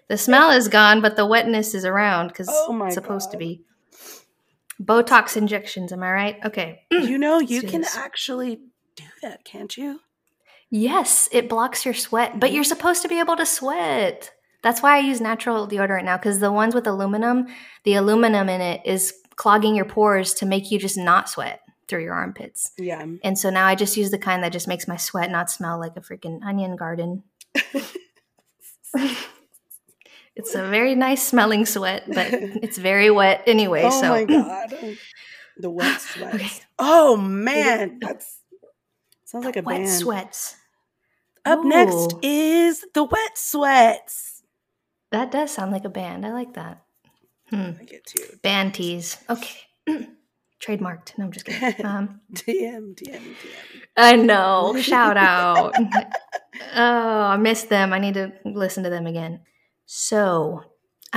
[0.08, 3.62] the smell is gone, but the wetness is around because Oh it's supposed to be.
[4.82, 5.92] Botox injections.
[5.92, 6.36] Am I right?
[6.46, 6.82] Okay.
[6.92, 7.96] You know, you can this.
[7.98, 8.60] actually
[8.96, 10.00] do that, can't you?
[10.70, 14.32] Yes, it blocks your sweat, but you're supposed to be able to sweat.
[14.64, 17.48] That's why I use natural deodorant now because the ones with aluminum,
[17.84, 22.04] the aluminum in it is clogging your pores to make you just not sweat through
[22.04, 22.72] your armpits.
[22.78, 23.06] Yeah.
[23.24, 25.80] And so now I just use the kind that just makes my sweat not smell
[25.80, 27.24] like a freaking onion garden.
[30.36, 33.84] it's a very nice smelling sweat, but it's very wet anyway.
[33.86, 34.76] oh so my god.
[35.58, 36.36] The wet sweat.
[36.36, 36.50] Okay.
[36.78, 38.38] Oh man, that's
[39.28, 39.90] sounds like a wet band.
[39.90, 40.56] sweats.
[41.46, 44.44] Up next is the wet sweats.
[45.12, 46.26] That does sound like a band.
[46.26, 46.84] I like that.
[47.50, 47.72] Hmm.
[47.80, 49.18] I get to Band tease.
[49.30, 49.62] Okay.
[50.62, 51.18] Trademarked.
[51.18, 51.86] No, I'm just kidding.
[51.86, 53.36] Um, DM, DM, DM.
[53.96, 54.76] I know.
[54.82, 55.74] Shout out.
[56.76, 57.94] oh, I missed them.
[57.94, 59.42] I need to listen to them again.
[59.86, 60.64] So,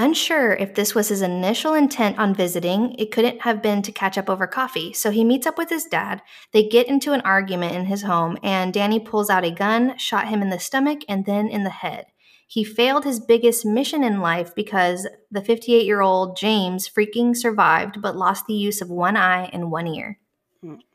[0.03, 4.19] unsure if this was his initial intent on visiting, it couldn't have been to catch
[4.19, 4.93] up over coffee.
[4.93, 6.23] So, he meets up with his dad.
[6.53, 10.29] They get into an argument in his home, and Danny pulls out a gun, shot
[10.29, 12.07] him in the stomach, and then in the head.
[12.51, 18.03] He failed his biggest mission in life because the 58 year old James freaking survived
[18.03, 20.19] but lost the use of one eye and one ear.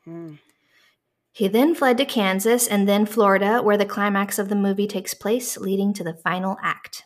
[0.06, 0.40] Mm.
[1.32, 5.14] He then fled to Kansas and then Florida, where the climax of the movie takes
[5.14, 7.05] place, leading to the final act.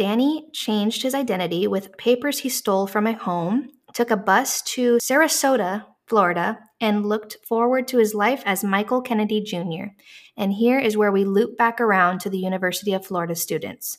[0.00, 4.96] Danny changed his identity with papers he stole from a home, took a bus to
[4.96, 9.92] Sarasota, Florida, and looked forward to his life as Michael Kennedy Jr.
[10.38, 13.98] And here is where we loop back around to the University of Florida students.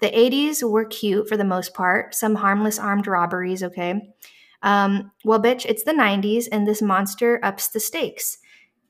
[0.00, 4.12] The 80s were cute for the most part, some harmless armed robberies, okay?
[4.62, 8.36] Um, well, bitch, it's the 90s, and this monster ups the stakes.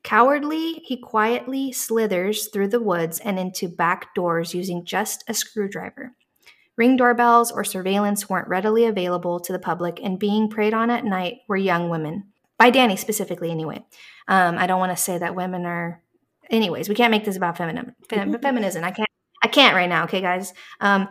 [0.03, 6.17] Cowardly, he quietly slithers through the woods and into back doors using just a screwdriver.
[6.81, 11.05] Ring doorbells or surveillance weren't readily available to the public, and being preyed on at
[11.05, 12.33] night were young women.
[12.57, 13.85] By Danny specifically, anyway.
[14.29, 16.03] Um, I don't want to say that women are.
[16.49, 17.95] Anyways, we can't make this about feminism.
[18.09, 18.83] Fem- feminism.
[18.83, 19.11] I can't.
[19.45, 20.05] I can't right now.
[20.05, 20.55] Okay, guys.
[20.81, 21.11] Um,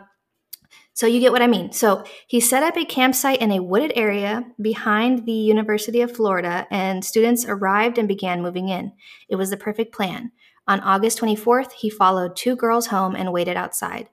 [0.92, 1.70] so you get what I mean.
[1.70, 6.66] So he set up a campsite in a wooded area behind the University of Florida,
[6.72, 8.90] and students arrived and began moving in.
[9.28, 10.32] It was the perfect plan.
[10.66, 14.08] On August 24th, he followed two girls home and waited outside.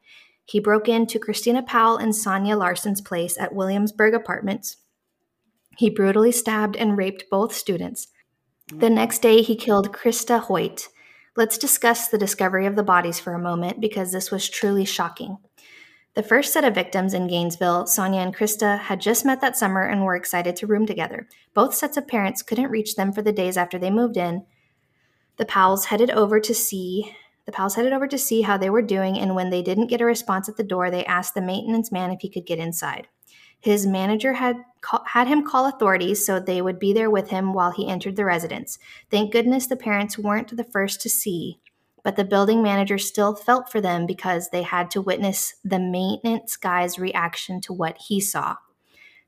[0.47, 4.77] He broke into Christina Powell and Sonja Larson's place at Williamsburg Apartments.
[5.77, 8.07] He brutally stabbed and raped both students.
[8.73, 10.87] The next day, he killed Christa Hoyt.
[11.35, 15.37] Let's discuss the discovery of the bodies for a moment because this was truly shocking.
[16.15, 19.83] The first set of victims in Gainesville, Sonja and Christa, had just met that summer
[19.83, 21.27] and were excited to room together.
[21.53, 24.45] Both sets of parents couldn't reach them for the days after they moved in.
[25.35, 27.13] The Powells headed over to see
[27.47, 30.01] the Powells headed over to see how they were doing, and when they didn't get
[30.01, 33.07] a response at the door, they asked the maintenance man if he could get inside.
[33.61, 37.53] His manager had ca- had him call authorities so they would be there with him
[37.53, 38.77] while he entered the residence.
[39.09, 41.61] Thank goodness the parents weren't the first to see,
[42.03, 46.57] but the building manager still felt for them because they had to witness the maintenance
[46.57, 48.57] guy's reaction to what he saw.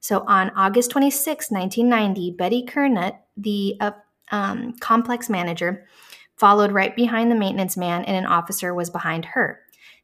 [0.01, 3.91] So on August 26, 1990, Betty Kernut, the uh,
[4.31, 5.87] um, complex manager,
[6.39, 9.59] followed right behind the maintenance man, and an officer was behind her.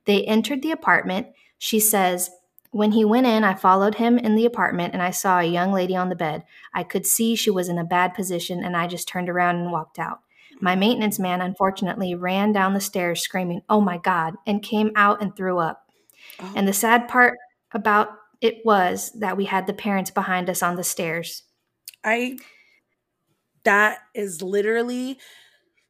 [0.05, 1.27] They entered the apartment.
[1.57, 2.29] She says,
[2.75, 5.71] when he went in, I followed him in the apartment and I saw a young
[5.71, 6.43] lady on the bed.
[6.73, 9.71] I could see she was in a bad position and I just turned around and
[9.71, 10.19] walked out.
[10.59, 15.21] My maintenance man, unfortunately, ran down the stairs screaming, Oh my God, and came out
[15.21, 15.89] and threw up.
[16.41, 17.37] Oh, And the sad part
[17.71, 18.09] about
[18.41, 21.43] it was that we had the parents behind us on the stairs.
[22.03, 22.37] I
[23.63, 25.17] that is literally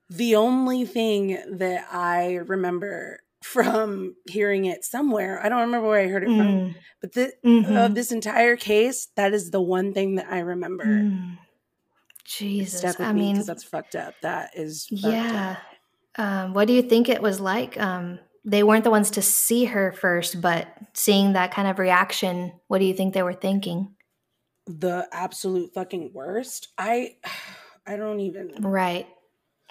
[0.10, 5.40] the only thing that I remember from hearing it somewhere.
[5.44, 8.56] I don't remember where I heard it from, Mm, but the, mhm, of this entire
[8.56, 10.86] case, that is the one thing that I remember.
[10.86, 11.38] mm.
[12.24, 13.00] Jesus.
[13.00, 14.16] I me mean, because that's fucked up.
[14.24, 15.58] That is fucked yeah.
[16.18, 16.24] up.
[16.26, 17.80] Um, what do you think it was like?
[17.80, 22.54] Um, they weren't the ones to see her first, but seeing that kind of reaction,
[22.68, 23.94] what do you think they were thinking?
[24.66, 26.70] The absolute fucking worst.
[26.78, 27.18] I
[27.88, 29.08] I don't even Right.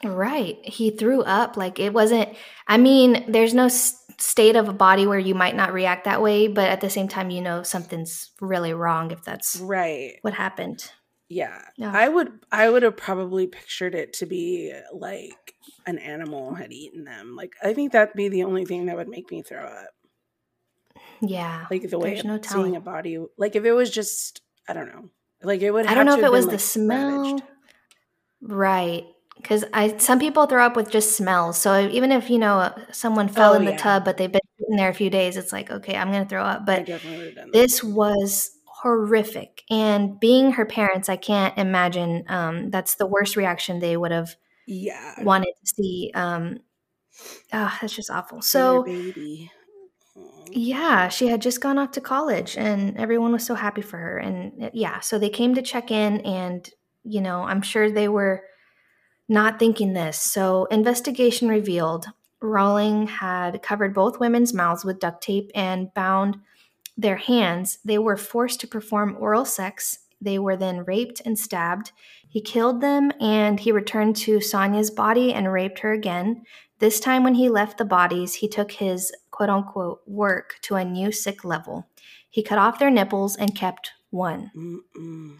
[0.04, 0.58] Right.
[0.64, 1.56] He threw up.
[1.56, 2.28] Like it wasn't,
[2.68, 6.22] I mean, there's no s- state of a body where you might not react that
[6.22, 10.18] way, but at the same time, you know, something's really wrong if that's right.
[10.22, 10.90] what happened.
[11.28, 11.62] Yeah.
[11.78, 11.90] Yeah.
[11.92, 15.54] I would I would have probably pictured it to be like
[15.86, 17.34] an animal had eaten them.
[17.34, 19.88] Like I think that'd be the only thing that would make me throw up.
[21.22, 21.64] Yeah.
[21.70, 22.76] Like the way There's no of seeing telling.
[22.76, 25.08] a body like if it was just I don't know.
[25.42, 27.22] Like it would I don't know if it was been, the like, smell.
[27.22, 27.42] ravaged.
[28.42, 29.04] Right.
[29.36, 31.58] Because I some people throw up with just smells.
[31.58, 33.76] So even if you know someone fell Oh in the yeah.
[33.76, 36.42] tub, but they've been in there a few days, it's like okay, I'm gonna throw
[36.42, 36.64] up.
[36.66, 37.52] But definitely would have done that.
[37.52, 42.24] this was horrific, and being her parents, I can't imagine.
[42.28, 45.14] Um, that's the worst reaction they would have Yeah.
[45.18, 46.10] wanted to see.
[46.14, 46.58] Um,
[47.52, 48.42] ah, that's just awful.
[48.42, 48.86] So
[50.52, 54.18] yeah, she had just gone off to college, and everyone was so happy for her.
[54.18, 56.68] And uh, yeah, so they came to check in, and
[57.02, 58.44] you know, I'm sure they were
[59.28, 60.18] not thinking this.
[60.18, 62.06] So, investigation revealed
[62.44, 66.36] Rolling had covered both women's mouths with duct tape and bound
[66.96, 67.78] their hands.
[67.84, 70.00] They were forced to perform oral sex.
[70.20, 71.92] They were then raped and stabbed.
[72.28, 76.42] He killed them and he returned to Sonja's body and raped her again.
[76.80, 80.84] This time, when he left the bodies, he took his quote unquote work to a
[80.84, 81.86] new sick level.
[82.28, 84.50] He cut off their nipples and kept one.
[84.56, 85.38] Mm-mm.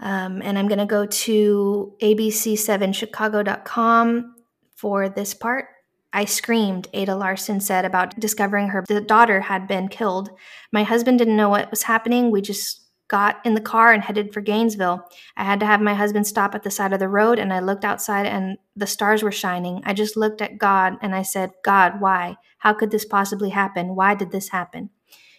[0.00, 4.34] Um, and I'm going to go to abc7chicago.com
[4.74, 5.66] for this part.
[6.12, 10.30] I screamed, Ada Larson said about discovering her the daughter had been killed.
[10.72, 12.30] My husband didn't know what was happening.
[12.30, 15.04] We just got in the car and headed for Gainesville.
[15.36, 17.60] I had to have my husband stop at the side of the road and I
[17.60, 19.82] looked outside and the stars were shining.
[19.84, 22.36] I just looked at God and I said, God, why?
[22.58, 23.94] How could this possibly happen?
[23.94, 24.90] Why did this happen?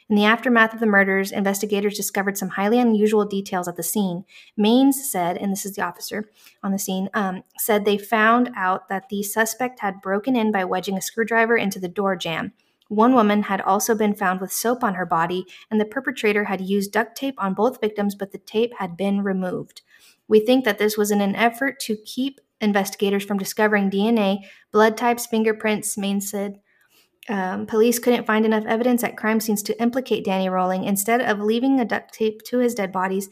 [0.08, 4.24] In the aftermath of the murders, investigators discovered some highly unusual details at the scene.
[4.60, 6.30] Maines said, and this is the officer
[6.62, 10.64] on the scene, um, said they found out that the suspect had broken in by
[10.64, 12.54] wedging a screwdriver into the door jamb.
[12.88, 16.62] One woman had also been found with soap on her body, and the perpetrator had
[16.62, 19.82] used duct tape on both victims, but the tape had been removed.
[20.28, 24.40] We think that this was in an effort to keep investigators from discovering DNA,
[24.72, 26.60] blood types, fingerprints, Maines said.
[27.28, 30.84] Um, police couldn't find enough evidence at crime scenes to implicate Danny Rolling.
[30.84, 33.30] Instead of leaving a duct tape to his dead bodies,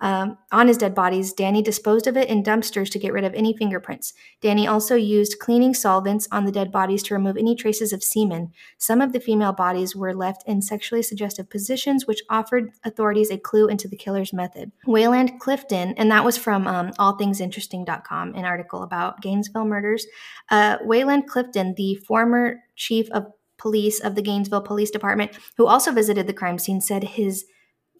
[0.00, 3.34] um, on his dead bodies, Danny disposed of it in dumpsters to get rid of
[3.34, 4.12] any fingerprints.
[4.40, 8.52] Danny also used cleaning solvents on the dead bodies to remove any traces of semen.
[8.78, 13.38] Some of the female bodies were left in sexually suggestive positions, which offered authorities a
[13.38, 14.72] clue into the killer's method.
[14.86, 20.06] Wayland Clifton, and that was from um, allthingsinteresting.com, an article about Gainesville murders.
[20.50, 23.26] Uh, Wayland Clifton, the former chief of
[23.56, 27.44] police of the Gainesville Police Department, who also visited the crime scene, said his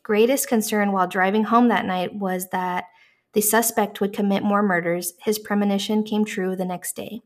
[0.04, 2.84] greatest concern while driving home that night was that
[3.32, 5.14] the suspect would commit more murders.
[5.22, 7.20] His premonition came true the next day.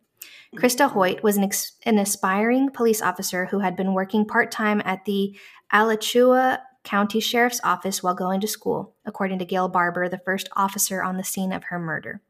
[0.57, 0.95] Christa mm-hmm.
[0.95, 5.05] Hoyt was an, ex- an aspiring police officer who had been working part time at
[5.05, 5.37] the
[5.71, 11.03] Alachua County Sheriff's Office while going to school, according to Gail Barber, the first officer
[11.03, 12.23] on the scene of her murder.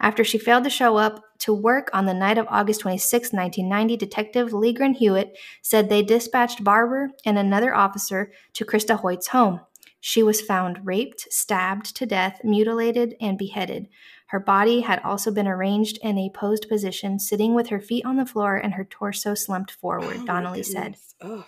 [0.00, 3.96] After she failed to show up to work on the night of August 26, 1990,
[3.96, 9.60] Detective Legren Hewitt said they dispatched Barber and another officer to Christa Hoyt's home.
[10.06, 13.88] She was found raped, stabbed to death, mutilated, and beheaded.
[14.26, 18.16] Her body had also been arranged in a posed position, sitting with her feet on
[18.16, 20.98] the floor and her torso slumped forward, Oh Donnelly said.
[21.22, 21.46] Ugh.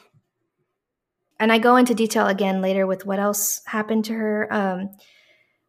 [1.38, 4.50] And I go into detail again later with what else happened to her.
[4.50, 4.88] Um,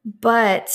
[0.05, 0.71] but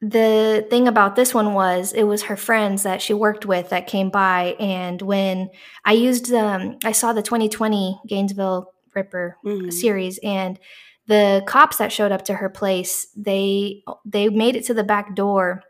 [0.00, 3.86] the thing about this one was it was her friends that she worked with that
[3.86, 4.56] came by.
[4.58, 5.50] And when
[5.84, 9.72] I used, um, I saw the 2020 Gainesville Ripper Mhm.
[9.72, 10.58] series and
[11.06, 15.14] the cops that showed up to her place they they made it to the back
[15.16, 15.62] door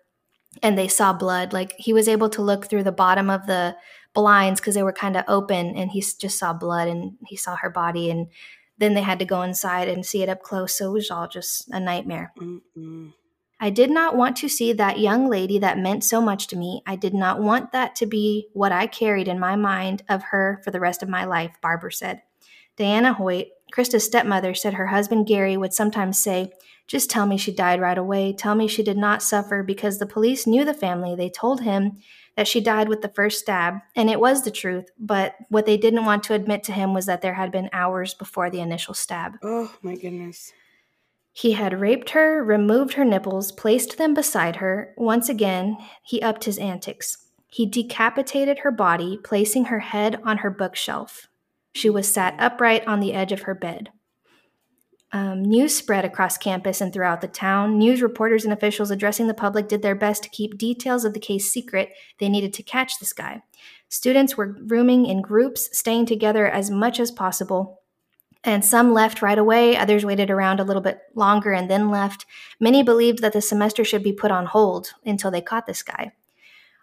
[0.62, 3.74] and they saw blood like he was able to look through the bottom of the
[4.14, 7.56] blinds because they were kind of open and he just saw blood and he saw
[7.56, 8.26] her body and
[8.76, 11.26] then they had to go inside and see it up close so it was all
[11.28, 13.12] just a nightmare Mm-mm.
[13.60, 16.82] I did not want to see that young lady that meant so much to me.
[16.84, 20.60] I did not want that to be what I carried in my mind of her
[20.64, 22.22] for the rest of my life, Barber said.
[22.76, 26.52] Diana Hoyt, Christa's stepmother, said her husband Gary would sometimes say,
[26.86, 28.32] Just tell me she died right away.
[28.32, 31.14] Tell me she did not suffer because the police knew the family.
[31.14, 31.98] They told him
[32.36, 34.86] that she died with the first stab, and it was the truth.
[34.98, 38.14] But what they didn't want to admit to him was that there had been hours
[38.14, 39.36] before the initial stab.
[39.42, 40.52] Oh my goodness.
[41.34, 44.92] He had raped her, removed her nipples, placed them beside her.
[44.96, 47.16] Once again, he upped his antics.
[47.46, 51.28] He decapitated her body, placing her head on her bookshelf.
[51.72, 53.90] She was sat upright on the edge of her bed.
[55.14, 57.76] Um, news spread across campus and throughout the town.
[57.76, 61.20] News reporters and officials addressing the public did their best to keep details of the
[61.20, 61.90] case secret.
[62.18, 63.42] They needed to catch this guy.
[63.90, 67.82] Students were rooming in groups, staying together as much as possible.
[68.42, 72.24] And some left right away, others waited around a little bit longer and then left.
[72.58, 76.12] Many believed that the semester should be put on hold until they caught this guy.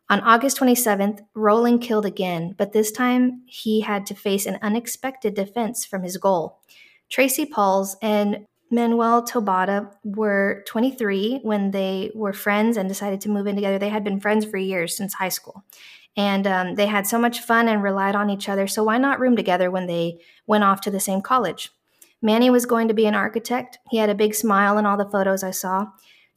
[0.10, 5.36] On August 27th, Rolling killed again, but this time he had to face an unexpected
[5.36, 6.60] defense from his goal.
[7.10, 13.46] Tracy Paules and Manuel Taboada were 23 when they were friends and decided to move
[13.46, 13.78] in together.
[13.78, 15.64] They had been friends for years since high school.
[16.18, 18.68] And um, they had so much fun and relied on each other.
[18.68, 21.72] So, why not room together when they went off to the same college?
[22.22, 23.78] Manny was going to be an architect.
[23.90, 25.88] He had a big smile in all the photos I saw.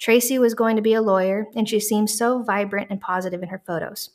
[0.03, 3.51] Tracy was going to be a lawyer, and she seemed so vibrant and positive in
[3.51, 4.11] her photos.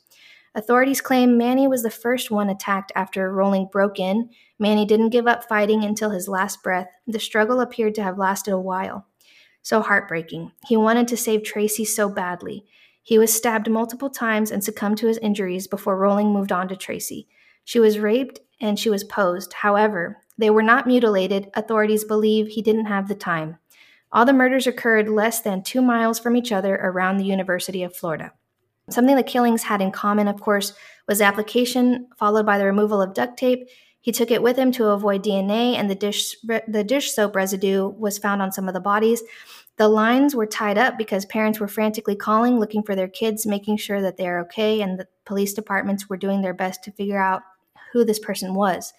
[0.54, 4.28] Authorities claim Manny was the first one attacked after Rolling broke in.
[4.58, 6.88] Manny didn't give up fighting until his last breath.
[7.06, 9.06] The struggle appeared to have lasted a while.
[9.62, 10.52] So heartbreaking.
[10.66, 12.66] He wanted to save Tracy so badly.
[13.02, 16.76] He was stabbed multiple times and succumbed to his injuries before Rolling moved on to
[16.76, 17.28] Tracy.
[17.64, 19.54] She was raped and she was posed.
[19.54, 21.50] However, they were not mutilated.
[21.54, 23.56] Authorities believe he didn't have the time.
[24.10, 27.94] All the murders occurred less than two miles from each other around the University of
[27.94, 28.32] Florida.
[28.90, 30.72] Something the killings had in common, of course,
[31.06, 33.68] was application followed by the removal of duct tape.
[34.00, 37.88] He took it with him to avoid DNA, and the dish the dish soap residue
[37.88, 39.22] was found on some of the bodies.
[39.76, 43.76] The lines were tied up because parents were frantically calling, looking for their kids, making
[43.76, 47.42] sure that they're okay, and the police departments were doing their best to figure out
[47.92, 48.94] who this person was.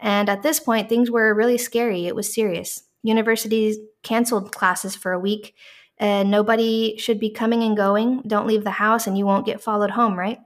[0.00, 2.06] And at this point, things were really scary.
[2.06, 2.82] It was serious.
[3.08, 5.54] Universities canceled classes for a week.
[6.00, 8.22] And nobody should be coming and going.
[8.26, 10.38] Don't leave the house and you won't get followed home, right?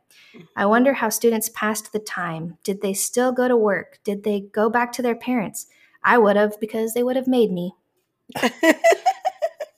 [0.57, 2.57] I wonder how students passed the time.
[2.65, 3.99] Did they still go to work?
[4.03, 5.67] Did they go back to their parents?
[6.03, 7.75] I would have because they would have made me.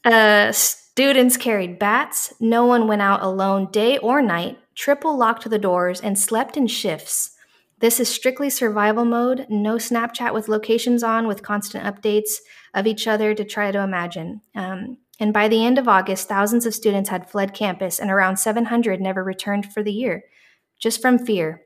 [0.04, 2.34] Uh, students carried bats.
[2.38, 6.66] No one went out alone day or night, triple locked the doors, and slept in
[6.66, 7.33] shifts.
[7.80, 12.34] This is strictly survival mode, no Snapchat with locations on with constant updates
[12.72, 14.40] of each other to try to imagine.
[14.54, 18.36] Um, and by the end of August, thousands of students had fled campus, and around
[18.36, 20.24] 700 never returned for the year,
[20.78, 21.62] just from fear.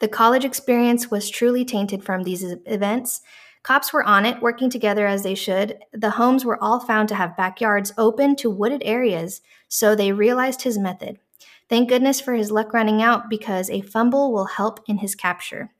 [0.00, 3.20] The college experience was truly tainted from these events.
[3.62, 5.78] Cops were on it, working together as they should.
[5.92, 10.62] The homes were all found to have backyards open to wooded areas, so they realized
[10.62, 11.18] his method.
[11.68, 15.70] Thank goodness for his luck running out because a fumble will help in his capture.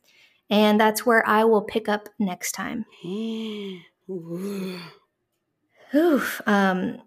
[0.50, 2.84] And that's where I will pick up next time.
[5.94, 6.42] Oof.
[6.46, 7.00] Um,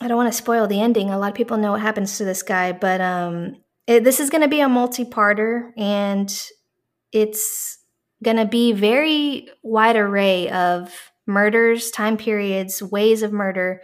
[0.00, 1.10] I don't want to spoil the ending.
[1.10, 3.56] A lot of people know what happens to this guy, but um,
[3.86, 6.32] it, this is going to be a multi-parter, and
[7.10, 7.78] it's
[8.22, 10.92] going to be very wide array of
[11.26, 13.80] murders, time periods, ways of murder,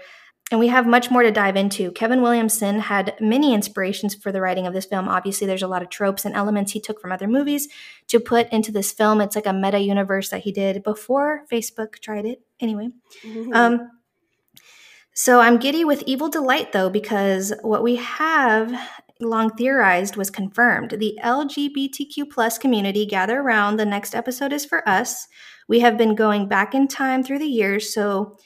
[0.55, 1.91] and we have much more to dive into.
[1.91, 5.09] Kevin Williamson had many inspirations for the writing of this film.
[5.09, 7.67] Obviously, there's a lot of tropes and elements he took from other movies
[8.07, 9.21] to put into this film.
[9.21, 12.43] It's like a meta universe that he did before Facebook tried it.
[12.61, 12.91] Anyway,
[13.53, 13.91] um,
[15.13, 18.73] so I'm giddy with Evil Delight though, because what we have
[19.21, 20.93] long theorized was confirmed.
[21.01, 23.77] The LGBTQ plus community gather around.
[23.77, 25.27] The next episode is for us.
[25.67, 28.37] We have been going back in time through the years, so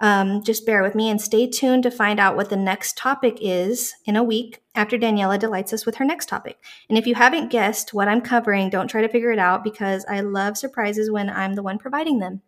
[0.00, 3.38] um, just bear with me and stay tuned to find out what the next topic
[3.40, 6.58] is in a week after Daniela delights us with her next topic.
[6.88, 10.04] And if you haven't guessed what I'm covering, don't try to figure it out because
[10.08, 12.42] I love surprises when I'm the one providing them.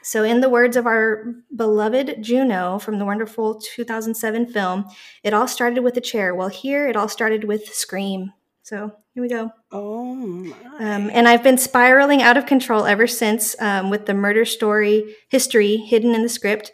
[0.03, 4.87] So, in the words of our beloved Juno from the wonderful 2007 film,
[5.23, 6.35] it all started with a chair.
[6.35, 8.33] Well, here it all started with Scream.
[8.63, 9.51] So, here we go.
[9.73, 10.55] Oh my.
[10.79, 15.17] Um, and I've been spiraling out of control ever since um, with the murder story
[15.29, 16.73] history hidden in the script.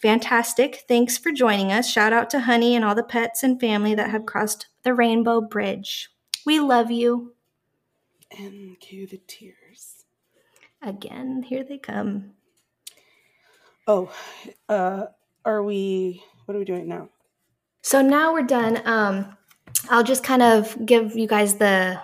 [0.00, 0.84] Fantastic.
[0.86, 1.90] Thanks for joining us.
[1.90, 5.40] Shout out to Honey and all the pets and family that have crossed the Rainbow
[5.40, 6.10] Bridge.
[6.44, 7.32] We love you.
[8.38, 10.04] And cue the tears.
[10.82, 12.32] Again, here they come.
[13.86, 14.12] Oh,
[14.68, 15.06] uh,
[15.46, 16.22] are we?
[16.44, 17.08] What are we doing now?
[17.80, 18.82] So now we're done.
[18.84, 19.37] Um,
[19.90, 22.00] I'll just kind of give you guys the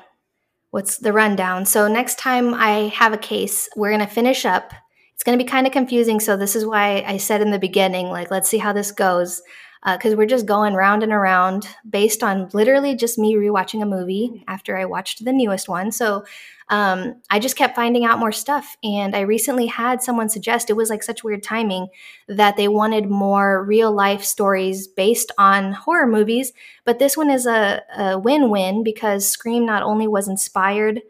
[0.71, 1.67] what's the rundown.
[1.67, 4.73] So next time I have a case, we're gonna finish up.
[5.15, 6.19] It's gonna be kind of confusing.
[6.19, 9.41] So this is why I said in the beginning, like, let's see how this goes,
[9.85, 13.87] uh, because we're just going round and around based on literally just me rewatching a
[13.87, 15.93] movie after I watched the newest one.
[15.93, 16.25] So
[16.69, 18.77] um, I just kept finding out more stuff.
[18.83, 21.89] And I recently had someone suggest it was like such weird timing
[22.29, 26.53] that they wanted more real life stories based on horror movies.
[26.85, 31.03] But this one is a, a win win because Scream not only was inspired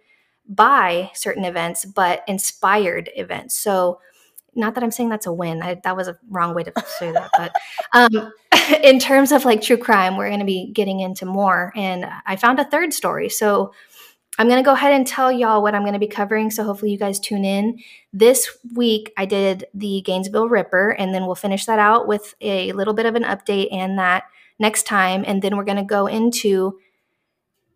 [0.49, 3.57] by certain events, but inspired events.
[3.57, 4.01] So,
[4.57, 5.63] not that I'm saying that's a win.
[5.63, 7.31] I, that was a wrong way to say that.
[7.37, 7.57] But
[7.93, 8.33] um,
[8.85, 11.73] in terms of like true crime, we're going to be getting into more.
[11.75, 13.29] And I found a third story.
[13.29, 13.73] So
[14.39, 16.51] I'm going to go ahead and tell y'all what I'm going to be covering.
[16.51, 17.79] So hopefully you guys tune in.
[18.13, 22.73] This week I did the Gainesville Ripper, and then we'll finish that out with a
[22.73, 24.25] little bit of an update and that
[24.59, 25.25] next time.
[25.27, 26.79] And then we're going to go into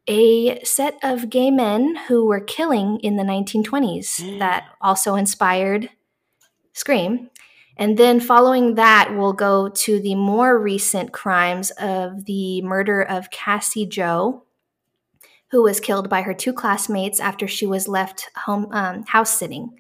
[0.09, 4.39] a set of gay men who were killing in the 1920s mm.
[4.39, 5.91] that also inspired
[6.73, 7.31] Scream.
[7.77, 13.31] And then following that, we'll go to the more recent crimes of the murder of
[13.31, 14.45] Cassie Joe
[15.51, 19.79] who was killed by her two classmates after she was left home um, house sitting,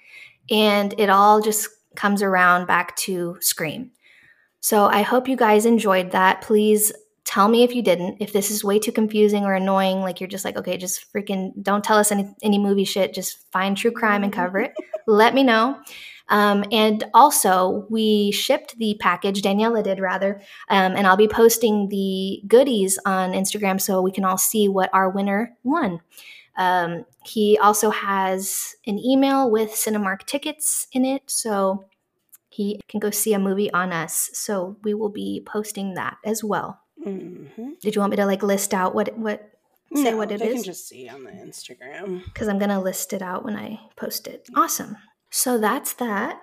[0.51, 3.91] and it all just comes around back to Scream.
[4.61, 6.43] So I hope you guys enjoyed that.
[6.43, 6.93] Please
[7.25, 8.17] tell me if you didn't.
[8.21, 11.53] If this is way too confusing or annoying, like you're just like, okay, just freaking
[11.63, 13.13] don't tell us any any movie shit.
[13.13, 14.73] Just find true crime and cover it.
[15.07, 15.79] Let me know.
[16.29, 21.89] Um, and also, we shipped the package, Daniela did rather, um, and I'll be posting
[21.89, 26.01] the goodies on Instagram so we can all see what our winner won.
[26.57, 31.85] Um, he also has an email with Cinemark tickets in it, so
[32.51, 34.31] he can go see a movie on us.
[34.33, 36.81] So we will be posting that as well.
[37.07, 37.75] Mm-hmm.
[37.81, 39.53] Did you want me to like list out what what
[39.95, 40.55] say no, what it they is?
[40.55, 42.25] can just see on the Instagram.
[42.25, 44.49] because I'm going to list it out when I post it.
[44.57, 44.97] Awesome.
[45.31, 46.39] So that's that.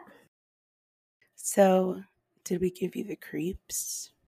[1.38, 2.04] So,
[2.44, 4.12] did we give you the creeps?